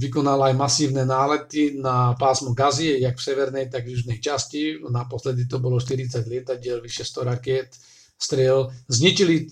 vykonal 0.01 0.49
aj 0.49 0.53
masívne 0.57 1.05
nálety 1.05 1.77
na 1.77 2.17
pásmo 2.17 2.57
Gazie, 2.57 2.97
jak 2.97 3.21
v 3.21 3.25
severnej, 3.25 3.65
tak 3.69 3.85
v 3.85 3.93
južnej 3.93 4.17
časti. 4.17 4.81
Naposledy 4.81 5.45
to 5.45 5.61
bolo 5.61 5.77
40 5.77 6.25
lietadiel, 6.25 6.81
vyše 6.81 7.05
100 7.05 7.21
rakiet, 7.21 7.69
striel. 8.17 8.73
Zničili, 8.89 9.35
e, 9.37 9.43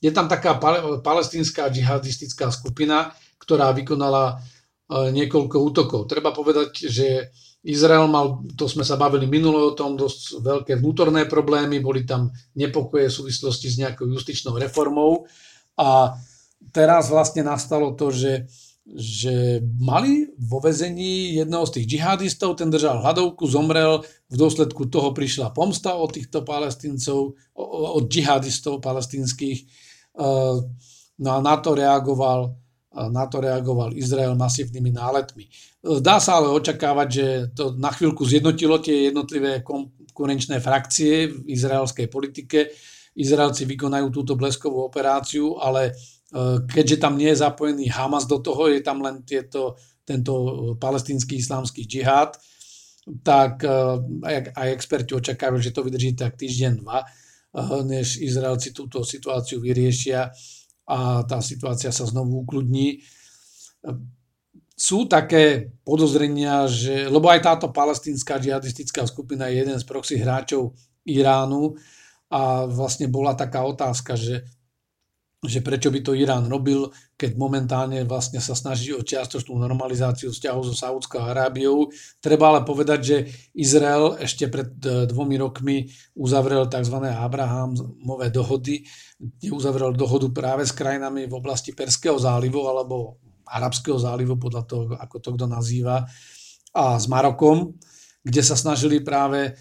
je 0.00 0.10
tam 0.10 0.24
taká 0.24 0.56
palestínska 1.04 1.68
džihadistická 1.68 2.48
skupina, 2.48 3.12
ktorá 3.36 3.76
vykonala 3.76 4.24
e, 4.32 5.12
niekoľko 5.12 5.56
útokov. 5.60 6.00
Treba 6.08 6.32
povedať, 6.32 6.88
že 6.88 7.28
Izrael 7.64 8.08
mal, 8.08 8.40
to 8.56 8.68
sme 8.68 8.84
sa 8.84 8.96
bavili 8.96 9.28
minule 9.28 9.72
o 9.72 9.76
tom, 9.76 10.00
dosť 10.00 10.40
veľké 10.40 10.72
vnútorné 10.80 11.28
problémy, 11.28 11.80
boli 11.80 12.08
tam 12.08 12.32
nepokoje 12.56 13.08
v 13.08 13.16
súvislosti 13.20 13.68
s 13.68 13.80
nejakou 13.80 14.04
justičnou 14.08 14.56
reformou 14.60 15.24
a 15.76 16.12
teraz 16.72 17.08
vlastne 17.08 17.40
nastalo 17.40 17.96
to, 17.96 18.12
že 18.12 18.44
že 18.84 19.64
mali 19.80 20.28
vo 20.36 20.60
vezení 20.60 21.40
jedného 21.40 21.64
z 21.64 21.80
tých 21.80 21.86
džihadistov, 21.88 22.60
ten 22.60 22.68
držal 22.68 23.00
hladovku, 23.00 23.48
zomrel, 23.48 24.04
v 24.28 24.36
dôsledku 24.36 24.92
toho 24.92 25.16
prišla 25.16 25.56
pomsta 25.56 25.96
od 25.96 26.12
týchto 26.12 26.44
palestíncov, 26.44 27.32
od 27.56 28.04
džihadistov 28.12 28.84
palestínskych. 28.84 29.64
No 31.16 31.28
a 31.32 31.38
na 31.40 31.56
to 31.64 31.72
reagoval, 31.72 32.52
na 33.08 33.24
to 33.24 33.40
reagoval 33.40 33.96
Izrael 33.96 34.36
masívnymi 34.36 34.92
náletmi. 34.92 35.48
Dá 35.80 36.20
sa 36.20 36.44
ale 36.44 36.52
očakávať, 36.52 37.08
že 37.08 37.26
to 37.56 37.72
na 37.80 37.88
chvíľku 37.88 38.20
zjednotilo 38.28 38.84
tie 38.84 39.08
jednotlivé 39.08 39.64
konkurenčné 39.64 40.60
frakcie 40.60 41.32
v 41.32 41.56
izraelskej 41.56 42.12
politike. 42.12 42.68
Izraelci 43.16 43.64
vykonajú 43.64 44.12
túto 44.12 44.36
bleskovú 44.36 44.84
operáciu, 44.84 45.56
ale 45.56 45.96
keďže 46.66 46.98
tam 46.98 47.14
nie 47.14 47.30
je 47.30 47.42
zapojený 47.46 47.94
Hamas 47.94 48.26
do 48.26 48.42
toho, 48.42 48.66
je 48.66 48.82
tam 48.82 48.98
len 49.06 49.22
tieto, 49.22 49.78
tento 50.02 50.34
palestínsky 50.82 51.38
islámsky 51.38 51.86
džihad, 51.86 52.34
tak 53.22 53.62
eh, 53.62 54.50
aj, 54.54 54.68
experti 54.74 55.14
očakávajú, 55.14 55.60
že 55.60 55.74
to 55.74 55.86
vydrží 55.86 56.18
tak 56.18 56.34
týždeň, 56.34 56.72
dva, 56.82 57.04
než 57.86 58.18
Izraelci 58.18 58.74
túto 58.74 59.06
situáciu 59.06 59.62
vyriešia 59.62 60.26
a 60.90 61.22
tá 61.22 61.38
situácia 61.38 61.94
sa 61.94 62.04
znovu 62.04 62.42
ukludní. 62.42 62.98
Sú 64.74 65.06
také 65.06 65.70
podozrenia, 65.86 66.66
že, 66.66 67.06
lebo 67.06 67.30
aj 67.30 67.46
táto 67.46 67.70
palestínska 67.70 68.42
džihadistická 68.42 69.06
skupina 69.06 69.46
je 69.46 69.62
jeden 69.62 69.78
z 69.78 69.86
proxy 69.86 70.18
hráčov 70.18 70.74
Iránu 71.06 71.78
a 72.26 72.66
vlastne 72.66 73.06
bola 73.06 73.38
taká 73.38 73.62
otázka, 73.62 74.18
že 74.18 74.42
že 75.44 75.60
prečo 75.60 75.92
by 75.92 76.00
to 76.00 76.16
Irán 76.16 76.48
robil, 76.48 76.88
keď 77.14 77.36
momentálne 77.36 78.02
vlastne 78.08 78.40
sa 78.40 78.56
snaží 78.56 78.90
o 78.90 79.04
čiastočnú 79.04 79.54
normalizáciu 79.60 80.32
vzťahov 80.32 80.62
so 80.66 80.74
Saudskou 80.74 81.20
Arábiou. 81.20 81.92
Treba 82.18 82.50
ale 82.50 82.66
povedať, 82.66 83.00
že 83.00 83.16
Izrael 83.52 84.16
ešte 84.18 84.48
pred 84.48 84.72
e, 84.82 85.04
dvomi 85.06 85.36
rokmi 85.38 85.86
uzavrel 86.16 86.66
tzv. 86.66 86.96
Abrahamové 87.06 88.32
dohody, 88.32 88.82
kde 89.20 89.48
uzavrel 89.52 89.92
dohodu 89.92 90.26
práve 90.32 90.64
s 90.64 90.72
krajinami 90.72 91.28
v 91.28 91.34
oblasti 91.36 91.76
Perského 91.76 92.16
zálivu 92.16 92.64
alebo 92.66 93.20
Arabského 93.44 94.00
zálivu, 94.00 94.40
podľa 94.40 94.62
toho, 94.64 94.82
ako 94.96 95.16
to 95.20 95.28
kto 95.36 95.46
nazýva, 95.46 96.08
a 96.74 96.98
s 96.98 97.06
Marokom, 97.06 97.76
kde 98.24 98.42
sa 98.42 98.56
snažili 98.56 99.04
práve 99.04 99.40
e, 99.46 99.52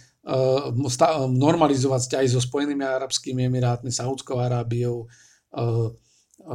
normalizovať 1.29 1.99
vzťahy 2.07 2.27
so 2.31 2.39
Spojenými 2.41 2.81
arabskými 2.81 3.45
emirátmi, 3.45 3.91
Saudskou 3.91 4.39
Arábiou, 4.39 5.05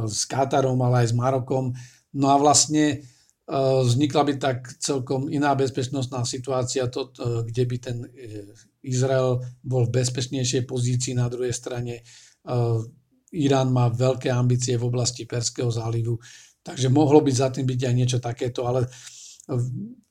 s 0.07 0.25
Katarom, 0.27 0.79
ale 0.83 1.05
aj 1.05 1.07
s 1.11 1.15
Marokom. 1.15 1.73
No 2.13 2.27
a 2.29 2.35
vlastne 2.37 2.99
eh, 2.99 3.81
vznikla 3.83 4.21
by 4.27 4.33
tak 4.37 4.59
celkom 4.77 5.31
iná 5.31 5.55
bezpečnostná 5.55 6.25
situácia, 6.25 6.91
to, 6.91 7.09
eh, 7.15 7.47
kde 7.47 7.63
by 7.65 7.77
ten 7.79 7.97
Izrael 8.83 9.43
bol 9.63 9.89
v 9.89 9.95
bezpečnejšej 10.03 10.63
pozícii. 10.67 11.13
Na 11.17 11.27
druhej 11.27 11.51
strane 11.51 12.05
Irán 13.29 13.69
má 13.69 13.91
veľké 13.91 14.31
ambície 14.31 14.79
v 14.79 14.87
oblasti 14.87 15.27
Perského 15.27 15.69
zálivu, 15.69 16.17
takže 16.63 16.87
mohlo 16.87 17.19
by 17.19 17.29
za 17.29 17.51
tým 17.51 17.67
byť 17.67 17.81
aj 17.83 17.93
niečo 17.93 18.19
takéto, 18.23 18.65
ale 18.65 18.87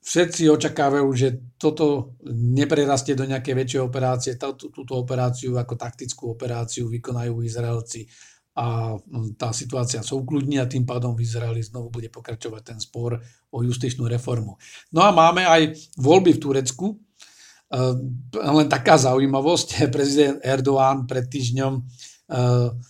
všetci 0.03 0.47
očakávajú, 0.47 1.09
že 1.17 1.57
toto 1.57 2.15
neprerastie 2.31 3.17
do 3.17 3.25
nejakej 3.25 3.55
väčšej 3.55 3.81
operácie. 3.81 4.31
Túto 4.37 4.93
operáciu 4.93 5.57
ako 5.57 5.75
taktickú 5.75 6.37
operáciu 6.37 6.87
vykonajú 6.87 7.41
Izraelci 7.43 8.07
a 8.57 8.97
tá 9.37 9.53
situácia 9.53 10.01
sa 10.01 10.13
ukludní 10.17 10.57
a 10.59 10.67
tým 10.67 10.83
pádom 10.83 11.13
v 11.15 11.23
Izraeli 11.23 11.61
znovu 11.63 11.93
bude 11.93 12.09
pokračovať 12.09 12.61
ten 12.65 12.79
spor 12.81 13.21
o 13.53 13.57
justičnú 13.63 14.09
reformu. 14.09 14.57
No 14.91 15.05
a 15.05 15.13
máme 15.13 15.45
aj 15.45 15.93
voľby 15.95 16.35
v 16.35 16.41
Turecku. 16.41 16.87
E, 16.91 16.95
len 18.35 18.67
taká 18.67 18.97
zaujímavosť, 18.97 19.67
prezident 19.95 20.37
Erdoğan 20.43 21.05
pred 21.05 21.29
týždňom 21.29 21.73
e, 21.77 21.81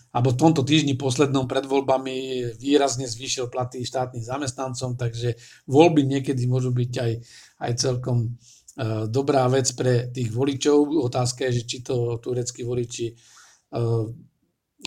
alebo 0.10 0.30
v 0.34 0.40
tomto 0.42 0.66
týždni 0.66 0.98
poslednom 0.98 1.46
pred 1.46 1.68
voľbami 1.70 2.50
výrazne 2.58 3.06
zvýšil 3.06 3.52
platy 3.52 3.86
štátnym 3.86 4.26
zamestnancom, 4.26 4.98
takže 4.98 5.38
voľby 5.70 6.02
niekedy 6.08 6.50
môžu 6.50 6.74
byť 6.74 6.92
aj, 6.98 7.12
aj 7.62 7.72
celkom 7.78 8.40
dobrá 9.12 9.44
vec 9.52 9.68
pre 9.76 10.08
tých 10.08 10.32
voličov. 10.32 11.04
Otázka 11.04 11.52
je, 11.52 11.62
že 11.62 11.64
či 11.68 11.78
to 11.84 12.16
tureckí 12.24 12.64
voliči 12.64 13.12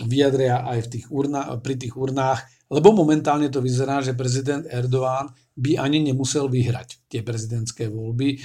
vyjadria 0.01 0.65
aj 0.65 0.89
v 0.89 0.91
tých 0.97 1.05
urna, 1.13 1.53
pri 1.61 1.77
tých 1.77 1.93
urnách, 1.93 2.41
lebo 2.73 2.89
momentálne 2.97 3.53
to 3.53 3.61
vyzerá, 3.61 4.01
že 4.01 4.17
prezident 4.17 4.65
Erdoğan 4.65 5.29
by 5.53 5.77
ani 5.77 6.01
nemusel 6.01 6.49
vyhrať 6.49 7.05
tie 7.05 7.21
prezidentské 7.21 7.85
voľby. 7.85 8.41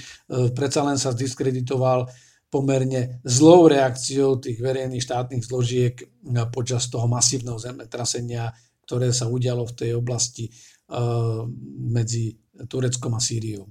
Predsa 0.53 0.85
len 0.85 1.01
sa 1.01 1.09
zdiskreditoval 1.09 2.05
pomerne 2.53 3.21
zlou 3.25 3.65
reakciou 3.65 4.37
tých 4.37 4.61
verejných 4.61 5.01
štátnych 5.01 5.41
zložiek 5.41 5.97
počas 6.53 6.89
toho 6.89 7.09
masívneho 7.09 7.57
zemetrasenia, 7.57 8.53
ktoré 8.85 9.09
sa 9.13 9.29
udialo 9.29 9.69
v 9.69 9.77
tej 9.77 9.91
oblasti 9.97 10.49
uh, 10.49 11.45
medzi 11.93 12.33
Tureckom 12.65 13.13
a 13.13 13.21
Sýriou. 13.21 13.69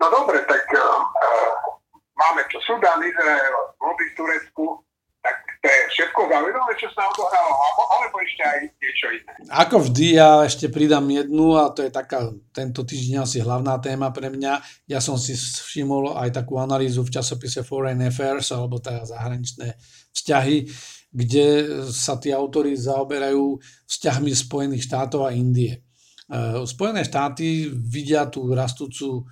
No 0.00 0.06
dobre, 0.08 0.40
tak 0.48 0.64
uh, 0.72 1.04
máme 2.16 2.48
čo 2.48 2.64
Sudán, 2.64 3.04
Izrael, 3.04 3.76
voľby 3.76 4.04
v 4.08 4.14
Turecku, 4.16 4.64
tak 5.20 5.36
to 5.60 5.68
je 5.68 5.80
všetko 5.92 6.20
zaujímavé, 6.84 6.90
čo 6.90 6.90
sa 6.92 7.02
odohralo, 7.08 7.50
alebo 7.96 8.16
ešte 8.20 8.42
aj 8.44 8.58
niečo 8.76 9.06
iné. 9.16 9.32
Ako 9.48 9.76
vždy, 9.88 10.06
ja 10.20 10.30
ešte 10.44 10.66
pridám 10.68 11.06
jednu 11.08 11.56
a 11.56 11.72
to 11.72 11.80
je 11.84 11.90
taká 11.92 12.28
tento 12.52 12.84
týždeň 12.84 13.24
asi 13.24 13.40
hlavná 13.40 13.80
téma 13.80 14.12
pre 14.12 14.28
mňa. 14.28 14.60
Ja 14.90 15.00
som 15.00 15.16
si 15.16 15.32
všimol 15.36 16.16
aj 16.20 16.36
takú 16.36 16.60
analýzu 16.60 17.04
v 17.04 17.14
časopise 17.14 17.64
Foreign 17.64 18.04
Affairs 18.04 18.52
alebo 18.52 18.80
teda 18.80 19.08
zahraničné 19.08 19.78
vzťahy, 20.12 20.56
kde 21.14 21.46
sa 21.88 22.18
tí 22.18 22.34
autory 22.34 22.74
zaoberajú 22.74 23.58
vzťahmi 23.86 24.30
Spojených 24.34 24.86
štátov 24.90 25.24
a 25.24 25.34
Indie. 25.34 25.78
E, 25.78 25.80
Spojené 26.66 27.06
štáty 27.06 27.70
vidia 27.70 28.26
tú 28.26 28.50
rastúcu 28.50 29.24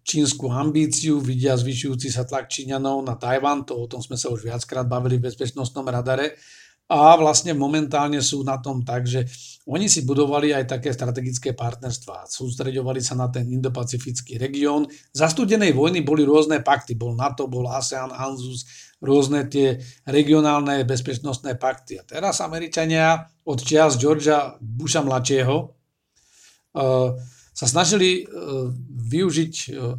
čínsku 0.00 0.48
ambíciu, 0.48 1.20
vidia 1.20 1.52
zvyšujúci 1.52 2.08
sa 2.08 2.24
tlak 2.24 2.48
Číňanov 2.48 3.04
na 3.04 3.20
Tajvan, 3.20 3.68
to 3.68 3.76
o 3.76 3.84
tom 3.84 4.00
sme 4.00 4.16
sa 4.16 4.32
už 4.32 4.48
viackrát 4.48 4.88
bavili 4.88 5.20
v 5.20 5.28
bezpečnostnom 5.28 5.84
radare, 5.84 6.40
a 6.84 7.16
vlastne 7.16 7.56
momentálne 7.56 8.20
sú 8.20 8.44
na 8.44 8.60
tom 8.60 8.84
tak, 8.84 9.08
že 9.08 9.24
oni 9.64 9.88
si 9.88 10.04
budovali 10.04 10.52
aj 10.52 10.76
také 10.76 10.92
strategické 10.92 11.56
partnerstvá. 11.56 12.28
Sústreďovali 12.28 13.00
sa 13.00 13.16
na 13.16 13.32
ten 13.32 13.48
indopacifický 13.48 14.36
región. 14.36 14.84
Za 15.16 15.32
studenej 15.32 15.72
vojny 15.72 16.04
boli 16.04 16.28
rôzne 16.28 16.60
pakty. 16.60 16.92
Bol 16.92 17.16
NATO, 17.16 17.48
bol 17.48 17.72
ASEAN, 17.72 18.12
ANZUS, 18.12 18.92
rôzne 19.00 19.48
tie 19.48 19.80
regionálne 20.04 20.84
bezpečnostné 20.84 21.56
pakty. 21.56 21.96
A 21.96 22.04
teraz 22.04 22.44
Američania 22.44 23.32
od 23.48 23.64
čias 23.64 23.96
Georgia 23.96 24.52
Busha 24.60 25.00
mladšieho 25.00 25.56
uh, 25.56 27.16
sa 27.54 27.70
snažili 27.70 28.20
e, 28.20 28.22
využiť 28.90 29.54
e, 29.54 29.94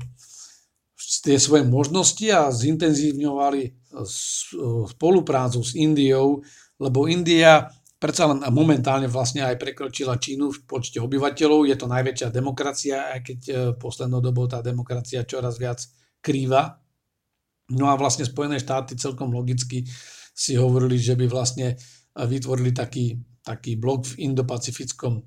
tie 1.23 1.37
svoje 1.39 1.63
možnosti 1.63 2.27
a 2.27 2.51
zintenzívňovali 2.51 3.61
e, 3.63 3.71
spoluprácu 4.91 5.63
s 5.63 5.71
Indiou, 5.79 6.43
lebo 6.75 7.07
India 7.07 7.71
predsa 7.95 8.27
len 8.27 8.43
momentálne 8.51 9.07
vlastne 9.07 9.47
aj 9.47 9.55
prekročila 9.55 10.19
Čínu 10.19 10.51
v 10.51 10.59
počte 10.67 10.99
obyvateľov. 10.99 11.63
Je 11.63 11.79
to 11.79 11.87
najväčšia 11.87 12.27
demokracia, 12.29 13.15
aj 13.15 13.19
keď 13.23 13.39
poslednou 13.79 14.19
dobou 14.19 14.45
tá 14.51 14.59
demokracia 14.59 15.23
čoraz 15.23 15.55
viac 15.55 15.79
krýva. 16.19 16.75
No 17.71 17.89
a 17.89 17.97
vlastne 17.97 18.27
Spojené 18.27 18.59
štáty 18.59 18.99
celkom 18.99 19.31
logicky 19.31 19.87
si 20.35 20.53
hovorili, 20.59 20.99
že 20.99 21.15
by 21.15 21.25
vlastne 21.25 21.79
vytvorili 22.13 22.75
taký, 22.75 23.15
taký 23.41 23.79
blok 23.79 24.05
v 24.05 24.27
Indo-Pacifickom 24.29 25.23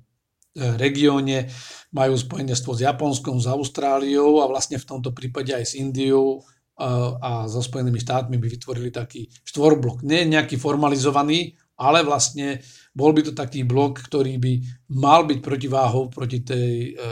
regióne, 0.55 1.49
majú 1.93 2.13
spojenectvo 2.17 2.71
s 2.73 2.81
Japonskom, 2.85 3.37
s 3.41 3.49
Austráliou 3.49 4.41
a 4.41 4.49
vlastne 4.49 4.77
v 4.77 4.87
tomto 4.87 5.13
prípade 5.13 5.53
aj 5.53 5.65
s 5.65 5.73
Indiou 5.77 6.41
a, 6.79 7.45
so 7.49 7.59
Spojenými 7.59 7.99
štátmi 7.99 8.39
by 8.39 8.47
vytvorili 8.47 8.89
taký 8.89 9.27
štvorblok. 9.43 10.05
Nie 10.07 10.23
nejaký 10.23 10.55
formalizovaný, 10.55 11.59
ale 11.79 12.03
vlastne 12.03 12.63
bol 12.91 13.15
by 13.15 13.31
to 13.31 13.33
taký 13.35 13.63
blok, 13.63 14.03
ktorý 14.03 14.35
by 14.39 14.53
mal 14.99 15.23
byť 15.23 15.39
protiváhou 15.39 16.11
proti 16.11 16.43
tej 16.43 16.91
e, 16.91 17.03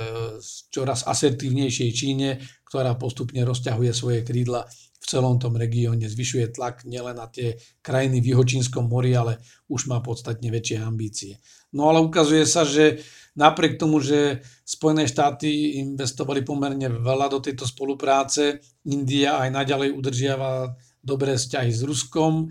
čoraz 0.71 1.07
asertívnejšej 1.07 1.89
Číne, 1.95 2.39
ktorá 2.67 2.99
postupne 2.99 3.43
rozťahuje 3.47 3.91
svoje 3.95 4.19
krídla 4.27 4.67
v 4.67 5.05
celom 5.07 5.39
tom 5.39 5.55
regióne, 5.55 6.03
zvyšuje 6.03 6.51
tlak 6.59 6.83
nielen 6.83 7.15
na 7.15 7.31
tie 7.31 7.55
krajiny 7.79 8.19
v 8.19 8.35
Juhočínskom 8.35 8.91
mori, 8.91 9.15
ale 9.15 9.39
už 9.71 9.87
má 9.87 10.03
podstatne 10.03 10.51
väčšie 10.51 10.83
ambície. 10.83 11.39
No 11.71 11.87
ale 11.87 12.03
ukazuje 12.03 12.43
sa, 12.43 12.67
že 12.67 12.99
napriek 13.37 13.77
tomu, 13.77 14.01
že 14.01 14.41
Spojené 14.65 15.05
štáty 15.05 15.77
investovali 15.79 16.41
pomerne 16.41 16.89
veľa 16.89 17.29
do 17.31 17.39
tejto 17.39 17.69
spolupráce, 17.69 18.59
India 18.89 19.37
aj 19.37 19.53
naďalej 19.53 19.93
udržiava 19.93 20.73
dobré 20.99 21.37
vzťahy 21.37 21.71
s 21.71 21.85
Ruskom 21.85 22.49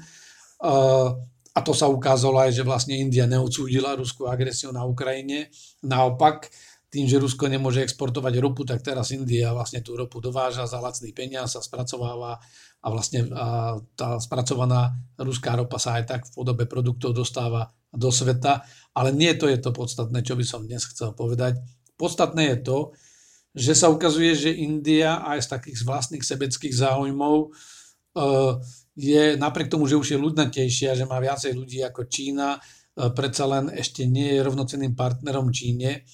a 1.56 1.58
to 1.64 1.72
sa 1.72 1.88
ukázalo 1.88 2.40
aj, 2.40 2.52
že 2.52 2.64
vlastne 2.64 2.96
India 2.96 3.28
neodsúdila 3.28 3.96
ruskú 3.96 4.28
agresiu 4.28 4.72
na 4.72 4.84
Ukrajine. 4.84 5.48
Naopak, 5.84 6.48
tým, 6.86 7.08
že 7.08 7.20
Rusko 7.20 7.48
nemôže 7.50 7.82
exportovať 7.84 8.40
ropu, 8.40 8.64
tak 8.64 8.80
teraz 8.80 9.12
India 9.12 9.52
vlastne 9.52 9.84
tú 9.84 9.98
ropu 9.98 10.22
dováža 10.22 10.64
za 10.64 10.80
lacný 10.80 11.12
peniaz 11.12 11.58
a 11.58 11.64
spracováva 11.64 12.40
a 12.80 12.86
vlastne 12.88 13.26
tá 13.98 14.16
spracovaná 14.22 14.94
ruská 15.18 15.58
ropa 15.58 15.76
sa 15.76 15.98
aj 15.98 16.04
tak 16.06 16.20
v 16.28 16.34
podobe 16.36 16.64
produktov 16.64 17.12
dostáva 17.12 17.72
do 17.96 18.12
sveta, 18.12 18.62
ale 18.92 19.10
nie 19.12 19.32
to 19.34 19.48
je 19.48 19.58
to 19.60 19.72
podstatné, 19.72 20.20
čo 20.20 20.36
by 20.36 20.44
som 20.44 20.68
dnes 20.68 20.84
chcel 20.84 21.16
povedať. 21.16 21.60
Podstatné 21.96 22.54
je 22.54 22.58
to, 22.60 22.78
že 23.56 23.72
sa 23.72 23.88
ukazuje, 23.88 24.36
že 24.36 24.52
India 24.52 25.24
aj 25.24 25.48
z 25.48 25.48
takých 25.48 25.78
vlastných 25.88 26.20
sebeckých 26.20 26.76
záujmov 26.76 27.36
e, 27.40 27.48
je 28.96 29.24
napriek 29.40 29.72
tomu, 29.72 29.88
že 29.88 29.96
už 29.96 30.12
je 30.12 30.18
ľudnatejšia, 30.20 30.92
že 30.92 31.08
má 31.08 31.16
viacej 31.16 31.56
ľudí 31.56 31.80
ako 31.80 32.04
Čína, 32.04 32.56
e, 32.56 32.60
predsa 33.16 33.48
len 33.48 33.72
ešte 33.72 34.04
nie 34.04 34.36
je 34.36 34.44
rovnocenným 34.44 34.92
partnerom 34.92 35.48
Číne 35.48 36.04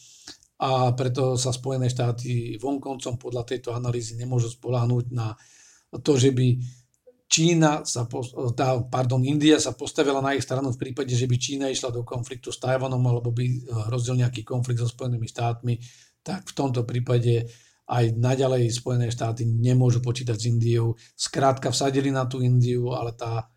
a 0.63 0.95
preto 0.95 1.35
sa 1.35 1.51
Spojené 1.51 1.91
štáty 1.91 2.55
vonkoncom 2.63 3.19
podľa 3.19 3.43
tejto 3.43 3.75
analýzy 3.75 4.15
nemôžu 4.15 4.55
spolahnúť 4.55 5.11
na 5.11 5.35
to, 5.99 6.15
že 6.15 6.31
by 6.31 6.63
Čína 7.33 7.81
sa, 7.89 8.05
tá, 8.53 8.77
pardon, 8.93 9.25
India 9.25 9.57
sa 9.57 9.73
postavila 9.73 10.21
na 10.21 10.37
ich 10.37 10.45
stranu 10.45 10.69
v 10.69 10.77
prípade, 10.77 11.17
že 11.17 11.25
by 11.25 11.37
Čína 11.41 11.73
išla 11.73 11.89
do 11.89 12.05
konfliktu 12.05 12.53
s 12.53 12.61
Tajvanom 12.61 13.01
alebo 13.01 13.33
by 13.33 13.47
eh, 13.49 13.57
hrozil 13.89 14.21
nejaký 14.21 14.45
konflikt 14.45 14.85
so 14.85 14.89
Spojenými 14.93 15.25
štátmi, 15.25 15.81
tak 16.21 16.45
v 16.45 16.53
tomto 16.53 16.85
prípade 16.85 17.49
aj 17.89 18.05
naďalej 18.21 18.69
Spojené 18.77 19.09
štáty 19.09 19.49
nemôžu 19.49 20.05
počítať 20.05 20.37
s 20.37 20.45
Indiou. 20.45 20.93
Skrátka 21.17 21.73
vsadili 21.73 22.13
na 22.13 22.29
tú 22.29 22.45
Indiu, 22.45 22.93
ale 22.93 23.17
tá 23.17 23.49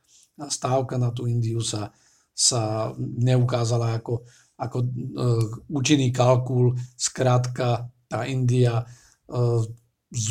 stávka 0.47 0.95
na 0.95 1.11
tú 1.11 1.27
Indiu 1.27 1.59
sa, 1.59 1.91
sa 2.31 2.91
neukázala 2.99 4.01
ako, 4.01 4.25
ako 4.59 4.77
uh, 4.81 5.45
účinný 5.71 6.11
kalkul. 6.11 6.75
Skrátka 6.99 7.87
tá 8.09 8.19
India 8.27 8.81
uh, 8.81 9.61
z 10.11 10.27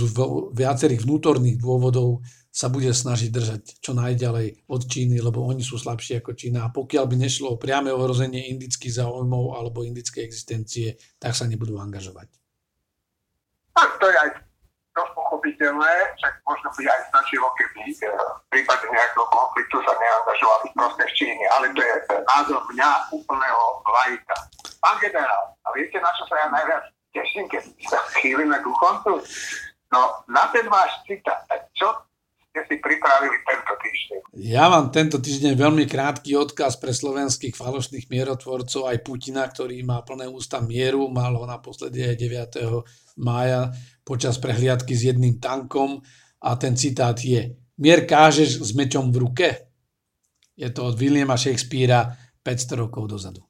viacerých 0.52 1.06
vnútorných 1.06 1.56
dôvodov 1.56 2.20
sa 2.54 2.70
bude 2.70 2.86
snažiť 2.94 3.34
držať 3.34 3.62
čo 3.82 3.98
najďalej 3.98 4.70
od 4.70 4.82
Číny, 4.86 5.18
lebo 5.18 5.42
oni 5.42 5.66
sú 5.66 5.74
slabší 5.74 6.22
ako 6.22 6.38
Čína. 6.38 6.70
A 6.70 6.70
pokiaľ 6.70 7.04
by 7.10 7.16
nešlo 7.18 7.58
o 7.58 7.60
priame 7.60 7.90
ohrozenie 7.90 8.46
indických 8.54 9.02
záujmov 9.02 9.58
alebo 9.58 9.82
indickej 9.82 10.22
existencie, 10.22 10.94
tak 11.18 11.34
sa 11.34 11.50
nebudú 11.50 11.82
angažovať. 11.82 12.30
Tak 13.74 13.98
to 13.98 14.06
je 14.06 14.16
aj 14.22 14.30
dosť 14.94 15.12
pochopiteľné, 15.18 15.92
však 16.14 16.34
možno 16.46 16.70
by 16.78 16.82
aj 16.86 17.00
stačilo, 17.10 17.46
keby 17.58 17.90
e, 17.90 18.06
v 18.14 18.46
prípade 18.54 18.86
nejakého 18.86 19.26
konfliktu 19.34 19.76
sa 19.82 19.92
neangažovali 19.98 20.64
v 20.70 20.76
prospech 20.78 21.10
Číny, 21.18 21.44
ale 21.58 21.74
to 21.74 21.82
je 21.82 21.94
názor 22.22 22.62
mňa 22.70 22.90
úplného 23.10 23.62
lajka. 23.82 24.36
Pán 24.78 24.96
generál, 25.02 25.58
a 25.66 25.68
viete, 25.74 25.98
na 25.98 26.14
čo 26.14 26.22
sa 26.30 26.38
ja 26.38 26.48
najviac 26.54 26.86
teším, 27.10 27.50
keď 27.50 27.62
sa 27.90 27.98
chýlime 28.22 28.54
ku 28.62 28.70
koncu? 28.78 29.18
No, 29.90 30.22
na 30.30 30.46
ten 30.54 30.70
váš 30.70 30.94
citát, 31.10 31.42
čo 31.74 31.90
ste 32.54 32.62
si 32.70 32.76
pripravili 32.78 33.34
tento 33.42 33.74
týždeň? 33.82 34.20
Ja 34.46 34.70
mám 34.70 34.94
tento 34.94 35.18
týždeň 35.18 35.58
veľmi 35.58 35.90
krátky 35.90 36.38
odkaz 36.38 36.78
pre 36.78 36.94
slovenských 36.94 37.58
falošných 37.58 38.06
mierotvorcov, 38.06 38.86
aj 38.86 39.02
Putina, 39.02 39.42
ktorý 39.42 39.82
má 39.82 40.06
plné 40.06 40.30
ústa 40.30 40.62
mieru, 40.62 41.10
mal 41.10 41.34
ho 41.34 41.42
naposledy 41.50 42.06
aj 42.06 42.14
9. 42.62 43.18
mája 43.18 43.74
počas 44.06 44.38
prehliadky 44.38 44.94
s 44.94 45.10
jedným 45.10 45.42
tankom 45.42 45.98
a 46.46 46.54
ten 46.54 46.78
citát 46.78 47.18
je 47.18 47.58
Mier 47.74 48.06
kážeš 48.06 48.62
s 48.62 48.70
mečom 48.78 49.10
v 49.10 49.18
ruke? 49.18 49.48
Je 50.54 50.70
to 50.70 50.86
od 50.86 50.94
Williama 50.94 51.34
Shakespearea 51.34 52.06
500 52.38 52.86
rokov 52.86 53.10
dozadu. 53.10 53.42